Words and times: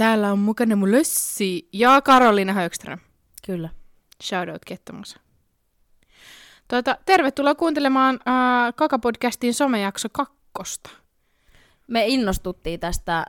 täällä 0.00 0.32
on 0.32 0.38
mukana 0.38 0.76
mun 0.76 0.92
Lössi 0.92 1.68
ja 1.72 2.00
Karoliina 2.00 2.52
Högström. 2.52 2.98
Kyllä. 3.46 3.68
Shoutout 4.22 4.64
Kettomus. 4.66 5.16
Tuota, 6.68 6.96
tervetuloa 7.06 7.54
kuuntelemaan 7.54 8.14
äh, 8.28 8.74
Kakapodcastin 8.76 9.54
somejakso 9.54 10.08
kakkosta. 10.12 10.90
Me 11.88 12.06
innostuttiin 12.06 12.80
tästä 12.80 13.26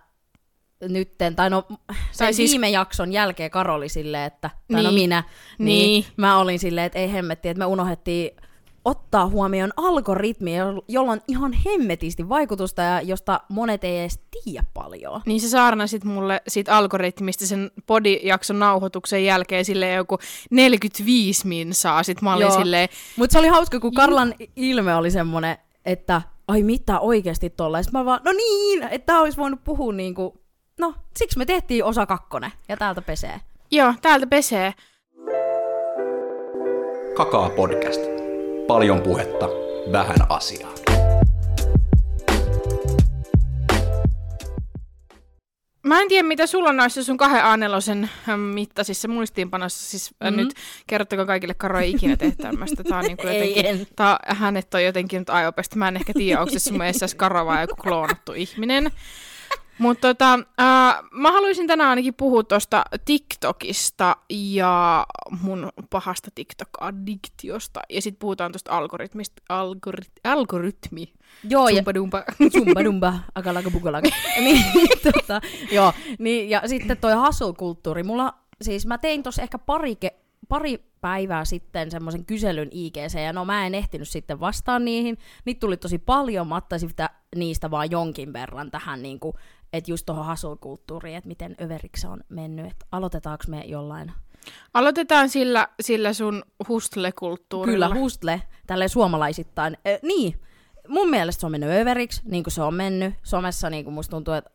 nytten, 0.90 1.36
tai 1.36 1.50
no 1.50 1.62
Tai 1.62 1.78
tai 2.18 2.34
siis- 2.34 2.52
viime 2.52 2.70
jakson 2.70 3.12
jälkeen 3.14 3.52
Karoli 3.52 3.90
silleen, 3.90 4.24
että, 4.24 4.50
tai 4.72 4.84
no 4.84 4.90
Niin. 4.90 5.02
minä, 5.02 5.24
niin. 5.58 5.66
Niin. 5.66 6.04
niin 6.04 6.14
mä 6.18 6.38
olin 6.38 6.60
silleen, 6.60 6.86
että 6.86 7.00
ei 7.00 7.14
hemmetti, 7.14 7.50
että 7.50 7.60
me 7.60 7.66
unohdettiin 7.66 8.32
ottaa 8.86 9.28
huomioon 9.28 9.72
algoritmi, 9.78 10.58
jo- 10.58 10.84
jolla 10.88 11.12
on 11.12 11.22
ihan 11.28 11.54
hemmetisti 11.54 12.30
vaikutusta 12.30 12.82
ja 12.82 13.02
josta 13.02 13.40
monet 13.50 13.84
ei 13.84 14.00
edes 14.00 14.20
tiedä 14.44 14.64
paljon. 14.74 15.22
Niin 15.26 15.42
se 15.42 15.50
saarnasit 15.50 16.04
mulle 16.04 16.42
siitä 16.48 16.78
algoritmista 16.78 17.46
sen 17.48 17.72
podijakson 17.88 18.60
nauhoituksen 18.60 19.26
jälkeen 19.26 19.66
silleen 19.66 19.96
joku 19.96 20.18
45 20.52 21.48
minsaa. 21.48 22.04
Sit 22.04 22.22
mä 22.22 22.36
olin 22.36 22.52
silleen, 22.52 22.90
Mutta 23.16 23.32
se 23.34 23.40
oli 23.40 23.48
hauska, 23.48 23.80
kun 23.80 23.94
Karlan 23.94 24.34
ilme 24.56 24.96
oli 24.96 25.12
semmonen, 25.12 25.58
että 25.86 26.22
ai 26.48 26.64
mitä 26.64 27.00
oikeasti 27.00 27.54
sit 27.82 27.92
mä 27.92 28.06
vaan, 28.06 28.20
no 28.26 28.32
niin, 28.32 28.84
että 28.84 29.06
tää 29.06 29.20
olisi 29.22 29.38
voinut 29.38 29.64
puhua 29.64 29.94
niinku, 29.94 30.42
no 30.80 30.94
siksi 31.18 31.38
me 31.38 31.46
tehtiin 31.46 31.84
osa 31.84 32.06
kakkonen 32.06 32.52
ja 32.70 32.78
täältä 32.78 33.02
pesee. 33.02 33.42
joo, 33.72 33.94
täältä 34.02 34.28
pesee. 34.28 34.74
Kakaa 37.16 37.50
podcast. 37.50 38.21
Paljon 38.68 39.02
puhetta, 39.02 39.50
vähän 39.92 40.18
asiaa. 40.30 40.72
Mä 45.84 46.02
en 46.02 46.08
tiedä, 46.08 46.28
mitä 46.28 46.48
sulla 46.48 46.70
on 46.70 46.78
noissa 46.78 47.04
sun 47.04 47.18
kahden 47.18 47.42
A4 47.42 48.38
mittaisissa 48.38 49.08
muistiinpanoissa. 49.08 49.90
Siis 49.90 50.12
mm-hmm. 50.12 50.38
nyt 50.38 50.54
kertokaa 50.88 51.26
kaikille, 51.26 51.54
Karo 51.54 51.80
ei 51.80 51.92
ikinä 51.92 52.18
tee 52.18 52.32
tämmöistä. 52.42 52.84
Tää 52.84 52.98
on 52.98 53.06
niinku 53.06 53.28
Ei, 53.28 53.40
jotenkin, 53.40 53.66
en. 53.66 53.88
tää, 53.96 54.20
hänet 54.28 54.74
on 54.74 54.84
jotenkin 54.84 55.20
nyt 55.20 55.30
aiopesta. 55.30 55.76
Mä 55.76 55.88
en 55.88 55.96
ehkä 55.96 56.14
tiedä, 56.14 56.40
onko 56.40 56.54
se 56.54 56.60
sun 56.60 56.78
mielestä 56.78 57.06
Karo 57.18 57.46
vai 57.46 57.64
joku 57.64 57.76
kloonattu 57.76 58.34
ihminen. 58.34 58.92
Mutta 59.82 60.08
tota, 60.08 60.34
äh, 60.34 61.04
mä 61.12 61.32
haluaisin 61.32 61.68
tänään 61.68 61.90
ainakin 61.90 62.14
puhua 62.14 62.44
tuosta 62.44 62.86
TikTokista 63.06 64.16
ja 64.30 65.06
mun 65.42 65.70
pahasta 65.90 66.32
TikTok-addiktiosta. 66.36 67.80
Ja 67.90 68.02
sitten 68.02 68.20
puhutaan 68.20 68.52
tuosta 68.52 68.78
algoritmista. 68.78 69.42
Algorit, 69.50 70.12
algoritmi. 70.24 71.14
Joo, 71.50 71.70
ja 71.70 71.82
Zumba-dumba. 71.82 72.24
Zumba 72.54 72.84
dumba, 72.84 73.14
akalaka 73.36 73.72
bukalaka. 73.72 74.10
niin, 74.46 74.64
tota, 75.04 75.42
joo, 75.72 75.94
niin, 76.20 76.50
ja 76.50 76.62
sitten 76.66 76.98
toi 76.98 77.14
hustle-kulttuuri. 77.14 78.04
Mulla, 78.04 78.34
siis 78.62 78.86
mä 78.86 78.98
tein 78.98 79.24
tossa 79.24 79.42
ehkä 79.42 79.58
pari, 79.58 79.96
ke, 79.96 80.14
pari 80.50 80.91
päivää 81.02 81.46
sitten 81.46 81.92
semmoisen 81.92 82.26
kyselyn 82.26 82.70
IGC, 82.72 83.20
ja 83.26 83.34
no 83.34 83.46
mä 83.46 83.66
en 83.66 83.76
ehtinyt 83.76 84.10
sitten 84.10 84.40
vastaan 84.40 84.86
niihin. 84.86 85.18
Niitä 85.46 85.60
tuli 85.60 85.78
tosi 85.78 85.98
paljon, 85.98 86.48
mä 86.48 86.56
ottaisin 86.56 86.90
sitä, 86.90 87.10
niistä 87.36 87.72
vaan 87.72 87.92
jonkin 87.92 88.34
verran 88.34 88.72
tähän 88.72 89.02
niinku, 89.02 89.34
että 89.74 89.92
just 89.92 90.06
tuohon 90.06 90.26
hustle-kulttuuriin, 90.26 91.18
että 91.18 91.28
miten 91.28 91.56
överiksi 91.62 92.08
on 92.08 92.20
mennyt. 92.30 92.66
Et 92.66 92.86
aloitetaanko 92.92 93.44
me 93.48 93.62
jollain? 93.62 94.12
Aloitetaan 94.74 95.30
sillä, 95.30 95.68
sillä 95.82 96.14
sun 96.14 96.44
hustle-kulttuurilla. 96.68 97.90
Kyllä, 97.90 98.02
hustle, 98.02 98.42
tälleen 98.68 98.90
suomalaisittain. 98.90 99.78
Ö, 99.88 100.00
niin, 100.02 100.42
mun 100.88 101.10
mielestä 101.10 101.40
se 101.40 101.46
on 101.46 101.52
mennyt 101.52 101.70
överiksi, 101.70 102.22
niin 102.26 102.44
kuin 102.44 102.52
se 102.52 102.62
on 102.62 102.74
mennyt. 102.74 103.14
Somessa 103.24 103.70
niin 103.70 103.84
kuin 103.84 103.94
musta 103.94 104.12
tuntuu, 104.12 104.34
että 104.34 104.52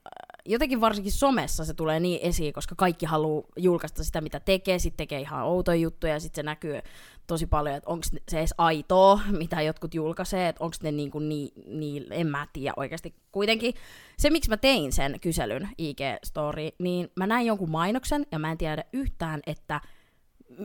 jotenkin 0.47 0.81
varsinkin 0.81 1.13
somessa 1.13 1.65
se 1.65 1.75
tulee 1.75 2.01
niin 2.01 2.21
esiin, 2.23 2.53
koska 2.53 2.75
kaikki 2.75 3.07
haluaa 3.07 3.47
julkaista 3.57 4.05
sitä, 4.05 4.21
mitä 4.21 4.41
tekee, 4.41 4.79
sitten 4.79 4.97
tekee 4.97 5.21
ihan 5.21 5.45
outoja 5.45 5.77
juttuja, 5.77 6.13
ja 6.13 6.21
sitten 6.21 6.43
se 6.43 6.47
näkyy 6.47 6.81
tosi 7.27 7.47
paljon, 7.47 7.77
että 7.77 7.91
onko 7.91 8.05
se 8.29 8.39
edes 8.39 8.55
aitoa, 8.59 9.21
mitä 9.39 9.63
jotkut 9.63 9.95
julkaisee, 9.95 10.49
että 10.49 10.65
onko 10.65 10.77
ne 10.83 10.93
niin, 10.93 11.11
kuin 11.11 11.29
niin, 11.29 11.53
niin, 11.67 12.07
en 12.11 12.27
mä 12.27 12.47
tiedä 12.53 12.75
oikeasti. 12.77 13.15
Kuitenkin 13.33 13.75
se, 14.19 14.31
miksi 14.31 14.51
mä 14.51 14.57
tein 14.57 14.93
sen 14.93 15.21
kyselyn 15.21 15.69
IG-story, 15.83 16.77
niin 16.79 17.09
mä 17.17 17.27
näin 17.27 17.47
jonkun 17.47 17.71
mainoksen, 17.71 18.27
ja 18.33 18.39
mä 18.39 18.53
en 18.53 18.59
tiedä 18.59 18.85
yhtään, 18.93 19.41
että 19.47 19.81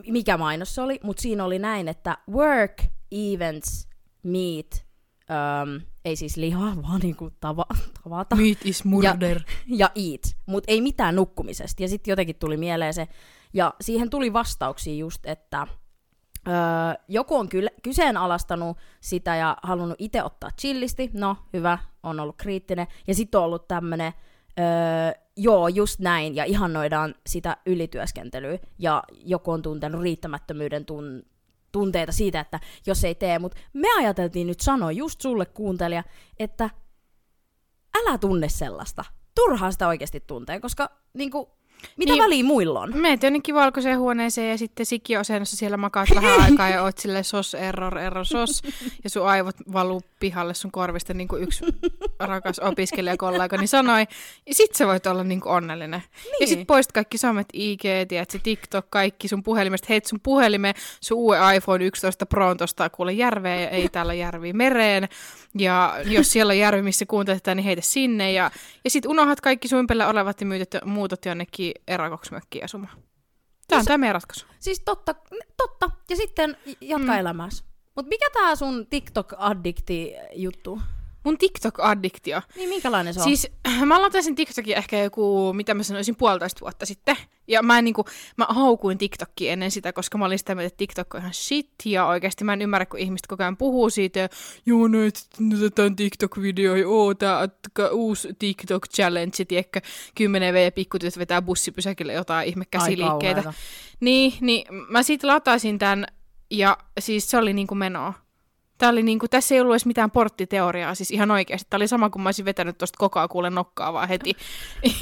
mikä 0.06 0.36
mainos 0.36 0.74
se 0.74 0.82
oli, 0.82 1.00
mutta 1.02 1.22
siinä 1.22 1.44
oli 1.44 1.58
näin, 1.58 1.88
että 1.88 2.18
work, 2.30 2.82
events, 3.10 3.88
meet, 4.22 4.86
um, 5.30 5.91
ei 6.04 6.16
siis 6.16 6.36
lihaa, 6.36 6.76
vaan 6.82 7.00
niinku 7.00 7.30
tava, 7.40 7.66
tavata. 8.04 8.36
Meat 8.36 8.58
is 8.64 8.84
murder. 8.84 9.40
ja 9.80 9.90
eat, 9.94 10.36
mutta 10.46 10.72
ei 10.72 10.80
mitään 10.80 11.16
nukkumisesta. 11.16 11.82
Ja 11.82 11.88
sitten 11.88 12.12
jotenkin 12.12 12.36
tuli 12.36 12.56
mieleen 12.56 12.94
se, 12.94 13.08
ja 13.52 13.74
siihen 13.80 14.10
tuli 14.10 14.32
vastauksia 14.32 14.94
just, 14.94 15.26
että 15.26 15.66
öö, 16.48 16.54
joku 17.08 17.36
on 17.36 17.48
kyllä 17.48 17.70
kyseenalaistanut 17.82 18.78
sitä 19.00 19.36
ja 19.36 19.56
halunnut 19.62 19.96
itse 19.98 20.22
ottaa 20.22 20.50
chillisti, 20.60 21.10
no 21.12 21.36
hyvä, 21.52 21.78
on 22.02 22.20
ollut 22.20 22.36
kriittinen, 22.36 22.86
ja 23.06 23.14
sitten 23.14 23.38
on 23.38 23.44
ollut 23.44 23.68
tämmönen, 23.68 24.12
öö, 24.58 24.64
joo, 25.36 25.68
just 25.68 26.00
näin, 26.00 26.36
ja 26.36 26.44
ihannoidaan 26.44 27.14
sitä 27.26 27.56
ylityöskentelyä, 27.66 28.58
ja 28.78 29.02
joku 29.24 29.50
on 29.50 29.62
tuntenut 29.62 30.02
riittämättömyyden 30.02 30.82
tun- 30.82 31.31
tunteita 31.72 32.12
siitä, 32.12 32.40
että 32.40 32.60
jos 32.86 33.04
ei 33.04 33.14
tee, 33.14 33.38
mutta 33.38 33.58
me 33.72 33.88
ajateltiin 33.98 34.46
nyt 34.46 34.60
sanoa 34.60 34.92
just 34.92 35.20
sulle 35.20 35.46
kuuntelija, 35.46 36.04
että 36.38 36.70
älä 37.98 38.18
tunne 38.18 38.48
sellaista. 38.48 39.04
Turhaa 39.34 39.72
sitä 39.72 39.88
oikeasti 39.88 40.20
tuntee, 40.20 40.60
koska 40.60 40.90
niinku, 41.14 41.50
mitä 41.96 42.12
Niin. 42.12 42.14
niin. 42.14 42.24
väliä 42.24 42.44
muilla 42.44 42.80
on? 42.80 42.96
Meet 42.96 43.22
jonnekin 43.22 43.54
valkoiseen 43.54 43.98
huoneeseen 43.98 44.50
ja 44.50 44.58
sitten 44.58 44.86
sikiöasennossa 44.86 45.56
siellä 45.56 45.76
makaat 45.76 46.08
vähän 46.14 46.40
aikaa 46.44 46.68
ja 46.68 46.82
oot 46.82 46.98
silleen 46.98 47.24
sos, 47.24 47.54
error, 47.54 47.98
error, 47.98 48.24
sos. 48.24 48.62
Ja 49.04 49.10
sun 49.10 49.26
aivot 49.26 49.56
valuu 49.72 50.02
pihalle 50.20 50.54
sun 50.54 50.70
korvista 50.70 51.14
niin 51.14 51.28
kuin 51.28 51.42
yksi 51.42 51.64
rakas 52.20 52.58
opiskelijakollegani 52.58 53.66
sanoi. 53.66 54.06
Ja 54.46 54.54
sit 54.54 54.74
sä 54.74 54.86
voit 54.86 55.06
olla 55.06 55.24
niin 55.24 55.40
kuin 55.40 55.52
onnellinen. 55.52 56.02
Niin. 56.24 56.34
Ja 56.40 56.46
sit 56.46 56.66
poistat 56.66 56.92
kaikki 56.92 57.18
somet, 57.18 57.46
IG, 57.52 57.82
tiedätkö, 58.08 58.38
TikTok, 58.42 58.86
kaikki 58.90 59.28
sun 59.28 59.42
puhelimesta. 59.42 59.86
Heit 59.90 60.06
sun 60.06 60.20
puhelime, 60.22 60.74
sun 61.00 61.18
uuden 61.18 61.54
iPhone 61.56 61.84
11 61.84 62.26
Pro 62.26 62.54
tosta 62.54 62.90
kuule 62.90 63.12
järveen 63.12 63.62
ja 63.62 63.68
ei 63.68 63.88
täällä 63.88 64.14
järvi 64.14 64.52
mereen. 64.52 65.08
Ja 65.58 65.94
jos 66.04 66.32
siellä 66.32 66.50
on 66.50 66.58
järvi, 66.58 66.82
missä 66.82 67.06
kuuntelet, 67.06 67.46
niin 67.54 67.64
heitä 67.64 67.82
sinne. 67.82 68.32
Ja, 68.32 68.50
ja 68.84 68.90
sit 68.90 69.06
unohdat 69.06 69.40
kaikki 69.40 69.68
sun 69.68 69.78
ympärillä 69.78 70.08
olevat 70.08 70.40
ja 70.40 70.46
myytet, 70.46 70.76
muutot 70.84 71.24
jonnekin 71.24 71.71
erakoksmökkiin 71.88 72.64
asumaan. 72.64 72.98
Tämä 73.68 73.78
on 73.80 73.84
tämä 73.84 73.98
meidän 73.98 74.14
ratkaisu. 74.14 74.46
Siis 74.60 74.80
totta, 74.80 75.14
totta. 75.56 75.90
Ja 76.10 76.16
sitten 76.16 76.56
jatka 76.80 77.12
Mm. 77.12 77.18
elämääsi. 77.18 77.64
Mutta 77.96 78.08
mikä 78.08 78.26
tää 78.32 78.56
sun 78.56 78.86
TikTok-addikti-juttu? 78.86 80.80
Mun 81.24 81.38
TikTok-addiktio. 81.38 82.42
Niin 82.56 82.68
minkälainen 82.68 83.14
se 83.14 83.20
on? 83.20 83.24
Siis 83.24 83.48
mä 83.86 84.02
latasin 84.02 84.34
TikTokin 84.34 84.76
ehkä 84.76 84.98
joku, 84.98 85.52
mitä 85.52 85.74
mä 85.74 85.82
sanoisin, 85.82 86.16
puolitoista 86.16 86.60
vuotta 86.60 86.86
sitten. 86.86 87.16
Ja 87.48 87.62
mä, 87.62 87.78
en, 87.78 87.84
niinku, 87.84 88.04
mä 88.36 88.46
haukuin 88.48 88.98
TikTokia 88.98 89.52
ennen 89.52 89.70
sitä, 89.70 89.92
koska 89.92 90.18
mä 90.18 90.24
olin 90.24 90.38
sitä 90.38 90.54
mieltä, 90.54 90.66
että 90.66 90.76
TikTok 90.76 91.14
on 91.14 91.20
ihan 91.20 91.34
shit. 91.34 91.70
Ja 91.84 92.06
oikeasti 92.06 92.44
mä 92.44 92.52
en 92.52 92.62
ymmärrä, 92.62 92.86
kun 92.86 92.98
ihmiset 92.98 93.26
koko 93.26 93.42
ajan 93.42 93.56
puhuu 93.56 93.90
siitä. 93.90 94.20
Ja, 94.20 94.28
Joo, 94.66 94.88
näet 94.88 95.28
tämän 95.74 95.96
TikTok-video. 95.96 96.76
Ja 96.76 96.88
oo, 96.88 97.14
tää 97.14 97.48
uusi 97.92 98.28
TikTok-challenge. 98.28 99.44
Tiedätkö, 99.48 99.80
10 100.14 100.54
V 100.54 100.72
pikkutytöt 100.72 101.18
vetää 101.18 101.42
bussipysäkille 101.42 102.12
jotain 102.12 102.48
ihme 102.48 102.64
käsiliikkeitä. 102.70 103.52
Niin, 104.00 104.32
niin 104.40 104.66
mä 104.88 105.02
sitten 105.02 105.28
latasin 105.28 105.78
tämän, 105.78 106.06
ja 106.50 106.78
siis 107.00 107.30
se 107.30 107.38
oli 107.38 107.52
niinku 107.52 107.74
menoa. 107.74 108.14
Tää 108.82 108.90
oli 108.90 109.02
niinku, 109.02 109.28
tässä 109.28 109.54
ei 109.54 109.60
ollut 109.60 109.72
edes 109.72 109.86
mitään 109.86 110.10
porttiteoriaa, 110.10 110.94
siis 110.94 111.10
ihan 111.10 111.30
oikeasti. 111.30 111.66
Tämä 111.70 111.78
oli 111.78 111.88
sama 111.88 112.10
kuin 112.10 112.22
mä 112.22 112.28
olisin 112.28 112.44
vetänyt 112.44 112.78
tuosta 112.78 112.98
kokaa 112.98 113.28
kuule 113.28 113.50
nokkaa 113.50 113.92
vaan 113.92 114.08
heti. 114.08 114.32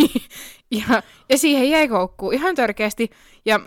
ja, 0.79 1.03
ja 1.29 1.39
siihen 1.39 1.71
jäi 1.71 1.89
koukkuun 1.89 2.35
ihan 2.35 2.55
törkeästi. 2.55 3.11
Ja 3.45 3.61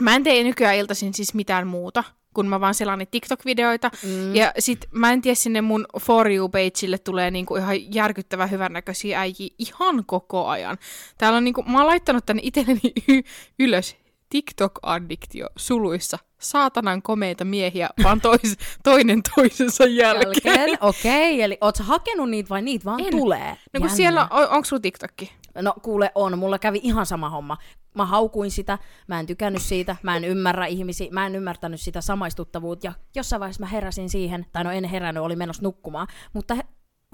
mä 0.00 0.14
en 0.16 0.22
tee 0.22 0.42
nykyään 0.42 0.76
iltaisin 0.76 1.14
siis 1.14 1.34
mitään 1.34 1.66
muuta, 1.66 2.04
kun 2.34 2.48
mä 2.48 2.60
vaan 2.60 2.74
selaan 2.74 3.06
TikTok-videoita. 3.10 3.90
Mm. 4.02 4.34
Ja 4.34 4.52
sit 4.58 4.86
mä 4.90 5.12
en 5.12 5.22
tiedä, 5.22 5.34
sinne 5.34 5.60
mun 5.60 5.86
For 6.00 6.26
You-pageille 6.30 6.98
tulee 6.98 7.30
niinku 7.30 7.56
ihan 7.56 7.94
järkyttävän 7.94 8.50
hyvännäköisiä 8.50 9.20
äijiä 9.20 9.54
ihan 9.58 10.04
koko 10.06 10.46
ajan. 10.46 10.78
Täällä 11.18 11.36
on 11.36 11.44
niinku, 11.44 11.62
mä 11.62 11.78
oon 11.78 11.86
laittanut 11.86 12.26
tänne 12.26 12.42
itselleni 12.44 12.92
y- 13.08 13.22
ylös 13.66 13.96
TikTok-addiktio 14.32 15.46
suluissa. 15.56 16.18
Saatanan 16.40 17.02
komeita 17.02 17.44
miehiä, 17.44 17.88
vaan 18.04 18.20
tois, 18.20 18.56
toinen 18.84 19.20
toisensa 19.34 19.84
jälkeen. 19.84 20.58
Jälkeen, 20.58 20.78
okei. 20.80 21.34
Okay, 21.34 21.42
eli 21.42 21.58
oot 21.60 21.76
sä 21.76 21.84
hakenut 21.84 22.30
niitä 22.30 22.48
vai 22.48 22.62
niitä 22.62 22.84
vaan 22.84 23.00
En. 23.00 23.10
tulee? 23.10 23.48
No 23.48 23.56
kun 23.72 23.80
Jännä. 23.80 23.96
siellä, 23.96 24.28
on, 24.30 24.48
onko 24.48 24.64
sulla 24.64 24.80
TikTokki? 24.80 25.32
No 25.54 25.74
kuule 25.82 26.12
on, 26.14 26.38
mulla 26.38 26.58
kävi 26.58 26.80
ihan 26.82 27.06
sama 27.06 27.30
homma. 27.30 27.56
Mä 27.94 28.06
haukuin 28.06 28.50
sitä, 28.50 28.78
mä 29.06 29.20
en 29.20 29.26
tykännyt 29.26 29.62
siitä, 29.62 29.96
mä 30.02 30.16
en 30.16 30.24
ymmärrä 30.24 30.66
ihmisiä, 30.66 31.08
mä 31.10 31.26
en 31.26 31.34
ymmärtänyt 31.34 31.80
sitä 31.80 32.00
samaistuttavuutta 32.00 32.86
ja 32.86 32.92
jossain 33.14 33.40
vaiheessa 33.40 33.62
mä 33.62 33.66
heräsin 33.66 34.10
siihen, 34.10 34.46
tai 34.52 34.64
no 34.64 34.70
en 34.70 34.84
herännyt, 34.84 35.22
oli 35.22 35.36
menossa 35.36 35.62
nukkumaan, 35.62 36.06
mutta 36.32 36.54
he, 36.54 36.62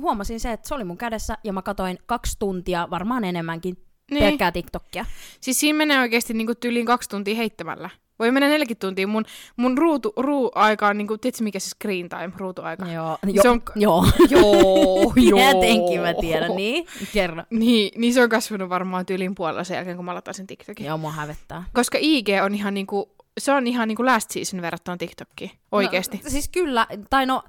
huomasin 0.00 0.40
se, 0.40 0.52
että 0.52 0.68
se 0.68 0.74
oli 0.74 0.84
mun 0.84 0.98
kädessä 0.98 1.38
ja 1.44 1.52
mä 1.52 1.62
katoin 1.62 1.98
kaksi 2.06 2.36
tuntia, 2.38 2.88
varmaan 2.90 3.24
enemmänkin, 3.24 3.87
Niin. 4.10 4.24
pelkkää 4.24 4.52
TikTokia. 4.52 5.04
Siis 5.40 5.60
siinä 5.60 5.76
menee 5.76 6.00
oikeasti 6.00 6.34
niinku 6.34 6.54
tyyliin 6.54 6.86
kaksi 6.86 7.08
tuntia 7.08 7.34
heittämällä. 7.34 7.90
Voi 8.18 8.30
mennä 8.30 8.48
40 8.48 8.86
tuntia. 8.86 9.06
Mun, 9.06 9.24
mun 9.56 9.78
ruutu, 9.78 10.12
ruu-aika 10.16 10.88
on, 10.88 10.98
niinku, 10.98 11.18
tiedätkö 11.18 11.44
mikä 11.44 11.58
se 11.58 11.68
screen 11.70 12.08
time, 12.08 12.32
ruutuaika? 12.36 12.86
Joo, 12.92 13.18
Se 13.24 13.30
jo, 13.44 13.52
on- 13.52 13.62
joo. 13.76 14.04
Joo, 14.30 15.12
Tietenkin 15.14 16.00
mä 16.00 16.14
tiedän, 16.20 16.56
niin. 16.56 16.86
Kerro. 17.12 17.42
Niin, 17.50 18.00
niin 18.00 18.14
se 18.14 18.22
on 18.22 18.28
kasvanut 18.28 18.68
varmaan 18.68 19.06
tyylin 19.06 19.34
puolella 19.34 19.64
sen 19.64 19.74
jälkeen, 19.74 19.96
kun 19.96 20.04
mä 20.04 20.14
latasin 20.14 20.46
TikTokin. 20.46 20.86
Joo, 20.86 20.98
mua 20.98 21.10
hävettää. 21.12 21.64
Koska 21.74 21.98
IG 22.00 22.28
on 22.44 22.54
ihan 22.54 22.74
niinku, 22.74 23.10
se 23.38 23.52
on 23.52 23.66
ihan 23.66 23.88
niinku 23.88 24.04
last 24.06 24.30
season 24.30 24.62
verrattuna 24.62 24.96
TikTokkiin. 24.96 25.50
Oikeesti. 25.72 26.20
No, 26.24 26.30
siis 26.30 26.48
kyllä, 26.48 26.86
tai 27.10 27.26
no, 27.26 27.42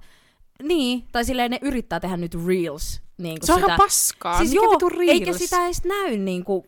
niin, 0.64 1.04
tai 1.12 1.26
silleen 1.26 1.52
ne 1.52 1.60
yrittää 1.62 2.00
tehdä 2.00 2.18
nyt 2.18 2.36
reels. 2.48 3.02
Niin 3.18 3.40
kuin 3.40 3.48
se 3.48 3.54
on 3.54 3.60
sitä. 3.60 3.68
ihan 3.68 3.78
paskaa. 3.78 4.38
Siis 4.38 4.50
Mikä 4.50 4.64
joo, 4.64 4.90
reels? 4.90 5.10
eikä 5.12 5.34
sitä 5.34 5.66
edes 5.66 5.84
näy 5.84 6.18
niinku, 6.18 6.66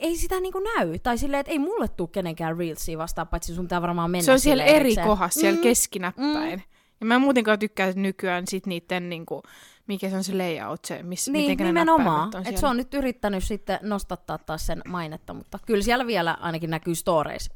ei 0.00 0.16
sitä 0.16 0.40
niinku 0.40 0.58
näy. 0.76 0.98
Tai 0.98 1.18
silleen, 1.18 1.40
että 1.40 1.52
ei 1.52 1.58
mulle 1.58 1.88
tule 1.88 2.08
kenenkään 2.12 2.58
reelsia 2.58 2.98
vastaan, 2.98 3.28
paitsi 3.28 3.54
sun 3.54 3.64
pitää 3.64 3.82
varmaan 3.82 4.10
mennä 4.10 4.24
Se 4.24 4.32
on 4.32 4.40
siellä 4.40 4.64
eri 4.64 4.76
erikseen. 4.80 5.06
kohdassa, 5.06 5.40
siellä 5.40 5.56
Mm. 5.58 5.62
keskinäppäin. 5.62 6.58
Mm. 6.58 6.62
Ja 7.00 7.06
mä 7.06 7.14
en 7.14 7.20
muutenkaan 7.20 7.58
tykkää 7.58 7.92
nykyään 7.94 8.44
sit 8.48 8.66
niitten 8.66 9.08
niinku, 9.08 9.42
mikä 9.86 10.10
se 10.10 10.16
on 10.16 10.24
se 10.24 10.34
layout, 10.34 10.84
se, 10.84 11.02
miss, 11.02 11.28
Niin, 11.28 11.42
mitenkä 11.42 11.64
ne 11.64 11.70
nimenomaan. 11.70 12.30
on 12.34 12.42
siellä. 12.44 12.60
se 12.60 12.66
on 12.66 12.76
nyt 12.76 12.94
yrittänyt 12.94 13.44
sitten 13.44 13.78
nostattaa 13.82 14.38
taas 14.38 14.66
sen 14.66 14.82
mainetta, 14.88 15.34
mutta 15.34 15.58
kyllä 15.66 15.82
siellä 15.82 16.06
vielä 16.06 16.36
ainakin 16.40 16.70
näkyy 16.70 16.94
stories 16.94 17.50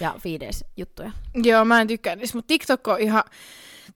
ja 0.00 0.14
feedes 0.18 0.64
juttuja. 0.76 1.10
Joo, 1.34 1.64
mä 1.64 1.80
en 1.80 1.86
tykkää 1.88 2.16
niistä, 2.16 2.38
mutta 2.38 2.48
TikTok 2.48 2.88
on 2.88 3.00
ihan... 3.00 3.22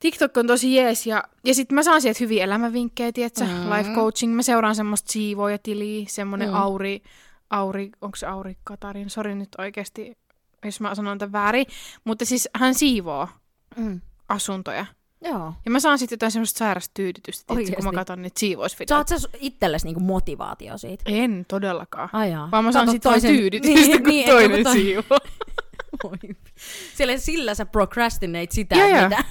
TikTok 0.00 0.37
on 0.37 0.47
tosi 0.47 0.75
jees 0.75 1.06
ja, 1.06 1.25
ja 1.45 1.55
sitten 1.55 1.75
mä 1.75 1.83
saan 1.83 2.03
sieltä 2.03 2.19
hyviä 2.21 2.45
elämävinkkejä, 2.45 3.12
tietsä, 3.12 3.45
Mm. 3.45 3.71
life 3.79 3.91
coaching. 3.95 4.35
Mä 4.35 4.43
seuraan 4.43 4.75
semmoista 4.75 5.12
siivoojatiliä, 5.12 6.05
semmonen 6.09 6.49
Mm. 6.49 6.55
mm. 6.55 6.61
Auri, 6.61 7.03
Auri, 7.50 7.91
onko 8.00 8.17
se 8.17 8.27
Auri 8.27 8.56
Katarin? 8.65 9.11
Sori 9.11 9.35
nyt 9.35 9.49
oikeasti, 9.59 10.17
jos 10.65 10.81
mä 10.81 10.95
sanon 10.95 11.19
tämän 11.19 11.33
väärin. 11.33 11.67
Mutta 12.05 12.25
siis 12.25 12.49
hän 12.55 12.75
siivoo 12.75 13.29
Mm. 13.77 14.00
asuntoja. 14.29 14.87
Joo. 15.25 15.53
Ja 15.65 15.71
mä 15.71 15.81
saan 15.81 15.99
sitten 15.99 16.17
jotain 16.17 16.33
semmoista 16.33 16.59
sairasta 16.59 16.91
tyydytystä, 16.95 17.55
tietsä, 17.55 17.73
kun 17.77 17.85
mä 17.85 17.93
katson 17.93 18.23
niitä 18.23 18.41
siivousvideoita. 18.41 18.95
Saat 19.09 19.21
sä 19.23 19.29
itsellesi 19.41 19.87
niinku 19.87 20.00
motivaatio 20.00 20.79
siitä? 20.79 21.05
En 21.06 21.45
todellakaan. 21.49 22.09
Ai 22.12 22.31
jaa. 22.31 22.50
Vaan 22.50 22.65
mä 22.65 22.73
saan 22.73 22.91
sitten 22.91 23.12
toisen... 23.12 23.37
tyydytystä, 23.37 23.81
niin, 23.81 24.03
kun 24.03 24.09
niin, 24.11 24.29
toinen 24.31 24.50
kun 24.50 24.65
toi- 24.65 24.73
siivoo. 24.73 25.19
Sillä, 26.97 27.19
sillä 27.19 27.55
sä 27.55 27.67
procrastinate 27.67 28.47
sitä, 28.50 28.75
joo. 28.77 29.09
mitä... 29.09 29.25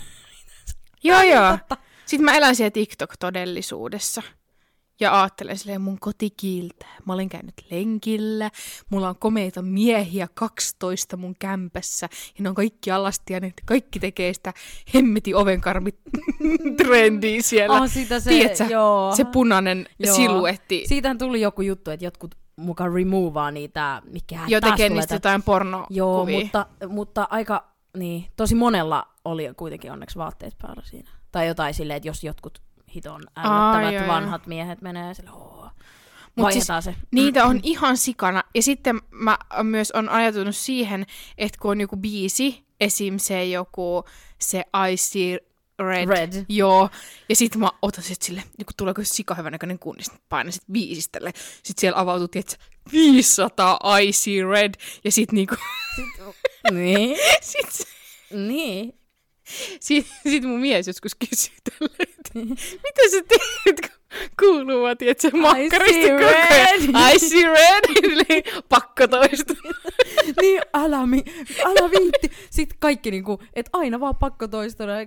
joo, 1.07 1.21
joo. 1.21 1.51
totta. 1.51 1.77
Sitten 2.05 2.25
mä 2.25 2.37
elän 2.37 2.55
siellä 2.55 2.71
TikTok-todellisuudessa. 2.71 4.21
Ja 4.99 5.21
ajattelen 5.21 5.57
silleen 5.57 5.81
mun 5.81 5.99
koti 5.99 6.29
kiiltää. 6.29 6.95
Mä 7.05 7.13
olen 7.13 7.29
käynyt 7.29 7.53
lenkillä. 7.71 8.51
Mulla 8.89 9.09
on 9.09 9.15
komeita 9.15 9.61
miehiä 9.61 10.27
12 10.33 11.17
mun 11.17 11.35
kämpässä. 11.39 12.09
Ja 12.11 12.43
ne 12.43 12.49
on 12.49 12.55
kaikki 12.55 12.91
alasti 12.91 13.33
ja 13.33 13.39
ne 13.39 13.53
kaikki 13.65 13.99
tekee 13.99 14.33
sitä 14.33 14.53
hemmeti 14.93 15.33
ovenkarmi 15.33 15.91
trendiä 16.77 17.41
siellä. 17.41 17.81
Oh, 17.81 17.89
sitä 17.89 18.19
se, 18.19 18.29
Tiedätkö, 18.29 18.63
joo. 18.63 19.15
se 19.15 19.25
punainen 19.25 19.87
Joo. 19.99 20.15
siluetti. 20.15 20.83
Siitähän 20.87 21.17
tuli 21.17 21.41
joku 21.41 21.61
juttu, 21.61 21.91
että 21.91 22.05
jotkut 22.05 22.35
mukaan 22.55 22.93
removaa 22.93 23.51
niitä, 23.51 24.01
mikä 24.11 24.39
Jo 24.47 24.61
taas 24.61 24.71
tekee 24.71 24.89
niistä 24.89 25.15
jotain 25.15 25.43
pornokuvia. 25.43 25.97
Joo, 25.97 26.25
mutta, 26.25 26.65
mutta 26.87 27.27
aika, 27.29 27.63
niin, 27.97 28.25
tosi 28.35 28.55
monella 28.55 29.07
oli 29.27 29.49
kuitenkin 29.57 29.91
onneksi 29.91 30.17
vaatteet 30.17 30.57
päällä 30.61 30.81
siinä. 30.85 31.09
Tai 31.31 31.47
jotain 31.47 31.73
silleen, 31.73 31.97
että 31.97 32.09
jos 32.09 32.23
jotkut 32.23 32.61
hiton 32.95 33.21
ällöttävät 33.37 33.93
joo, 33.93 34.03
joo. 34.03 34.13
vanhat 34.13 34.47
miehet 34.47 34.81
menee 34.81 35.13
sille, 35.13 35.29
Mut 35.29 36.43
vaihdetaan 36.43 36.83
se. 36.83 36.95
Niitä 37.11 37.45
on 37.45 37.59
ihan 37.63 37.97
sikana. 37.97 38.43
Ja 38.55 38.61
sitten 38.61 39.01
mä 39.11 39.37
myös 39.63 39.91
on 39.91 40.09
ajatunut 40.09 40.55
siihen, 40.55 41.05
että 41.37 41.59
kun 41.61 41.71
on 41.71 41.81
joku 41.81 41.97
biisi, 41.97 42.65
esim. 42.79 43.17
se 43.17 43.45
joku, 43.45 44.03
se 44.39 44.63
Icy 44.91 45.37
Red. 45.79 46.07
Red. 46.07 46.45
Joo. 46.49 46.89
Ja 47.29 47.35
sitten 47.35 47.59
mä 47.59 47.69
otan 47.81 48.03
sit 48.03 48.21
sille, 48.21 48.43
joku 48.59 48.71
tuleeko 48.77 49.01
sikahyvän 49.03 49.51
näköinen 49.51 49.79
kunni, 49.79 50.03
sit 50.03 50.13
painan 50.29 50.53
sit 50.53 50.63
biisistelle. 50.71 51.33
Sitten 51.63 51.81
siellä 51.81 51.99
avautuu, 51.99 52.27
tietsä, 52.27 52.57
500 52.91 53.79
Icy 53.99 54.49
Red. 54.51 54.73
Ja 55.03 55.11
sit 55.11 55.31
niinku, 55.31 55.55
niin. 56.71 57.17
sit, 57.41 57.87
niin. 58.31 58.93
sit, 59.79 60.07
sit 60.23 60.43
mun 60.43 60.59
mies 60.59 60.87
joskus 60.87 61.15
kysyy 61.15 61.53
tälleen, 61.69 62.09
että 62.19 62.39
mitä 62.83 63.01
sä 63.11 63.23
teet, 63.27 63.81
kun 63.81 63.97
kuuluu 64.39 64.81
vaan, 64.81 64.97
tietsä, 64.97 65.29
makkarista 65.33 66.07
koko 66.09 66.25
ajan. 66.25 67.15
Icy 67.15 67.41
Red. 67.43 67.83
Silleen, 68.01 68.43
Pakko 68.69 69.07
toista. 69.07 69.53
niin, 70.41 70.61
älä, 70.73 71.05
mi- 71.05 71.23
älä 71.65 71.91
viitti. 71.91 72.31
Sitten 72.49 72.77
kaikki 72.79 73.11
niinku, 73.11 73.41
että 73.53 73.69
aina 73.73 73.99
vaan 73.99 74.15
pakko 74.15 74.47
toistaa. 74.47 74.87
joo, 74.87 75.03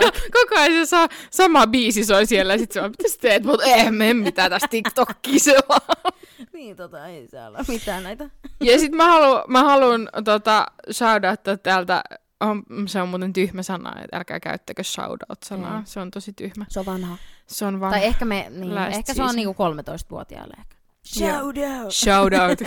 joo, 0.00 0.10
koko 0.32 0.60
ajan 0.60 0.72
se 0.72 0.86
saa, 0.86 1.08
sama 1.30 1.66
biisi 1.66 2.04
soi 2.04 2.26
siellä 2.26 2.54
ja 2.54 2.58
sit 2.58 2.72
se 2.72 2.80
on, 2.80 2.90
mitä 2.90 3.08
sä 3.08 3.18
teet? 3.20 3.44
Mut 3.44 3.60
ei 3.62 3.90
me 3.90 4.14
mitään 4.14 4.50
tästä 4.50 4.68
TikTokkiin 4.68 5.40
se 5.40 5.56
vaan. 5.68 6.12
niin, 6.52 6.76
tota, 6.76 7.06
ei 7.06 7.28
siellä 7.28 7.58
mitään 7.68 8.02
näitä. 8.02 8.30
Ja 8.60 8.78
sit 8.78 8.92
mä 8.92 9.04
haluan, 9.06 9.42
mä 9.48 9.64
haluan 9.64 10.08
tota, 10.24 10.66
shoutouttaa 10.92 11.56
täältä, 11.56 12.02
on, 12.46 12.62
se 12.86 13.02
on 13.02 13.08
muuten 13.08 13.32
tyhmä 13.32 13.62
sana, 13.62 14.02
että 14.02 14.16
älkää 14.16 14.40
käyttäkö 14.40 14.82
shoutout-sanaa, 14.84 15.78
Mm. 15.78 15.84
se 15.86 16.00
on 16.00 16.10
tosi 16.10 16.32
tyhmä. 16.32 16.66
Se 16.68 16.80
on 16.80 16.86
vanha. 16.86 17.16
Se 17.46 17.64
on 17.64 17.80
vaan 17.80 17.92
Tai 17.92 18.04
ehkä, 18.04 18.24
me, 18.24 18.46
niin, 18.50 18.74
Last 18.74 18.96
ehkä 18.96 19.14
se 19.14 19.22
on 19.22 19.34
niinku 19.36 19.54
13-vuotiaille 19.62 20.54
ehkä. 20.58 20.74
Joo. 21.20 21.30
Shout 21.30 21.56
out. 21.56 21.92
shoutout 21.94 22.60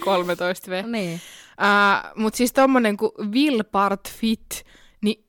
13V. 0.00 0.86
Niin. 0.92 1.20
Uh, 1.60 2.22
mut 2.22 2.34
siis 2.34 2.52
tommonen 2.52 2.96
kuin 2.96 3.10
Will 3.30 3.62
Part 3.72 4.10
Fit, 4.10 4.64
niin 5.02 5.24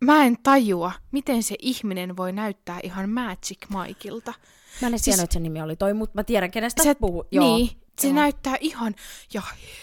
mä 0.00 0.24
en 0.24 0.36
tajua, 0.42 0.92
miten 1.12 1.42
se 1.42 1.54
ihminen 1.58 2.16
voi 2.16 2.32
näyttää 2.32 2.80
ihan 2.82 3.10
Magic 3.10 3.58
Mikeilta. 3.68 4.34
Mä 4.82 4.88
en 4.88 4.92
Siis- 4.92 5.02
tiennyt, 5.04 5.24
että 5.24 5.34
sen 5.34 5.42
nimi 5.42 5.62
oli 5.62 5.76
toi, 5.76 5.94
mutta 5.94 6.18
mä 6.18 6.24
tiedän, 6.24 6.50
kenestä 6.50 6.82
Se- 6.82 6.88
sä 6.88 6.94
puhut. 6.94 7.26
Niin, 7.30 7.70
se 7.98 8.06
joo. 8.06 8.14
näyttää 8.14 8.56
ihan, 8.60 8.94
ja 9.34 9.42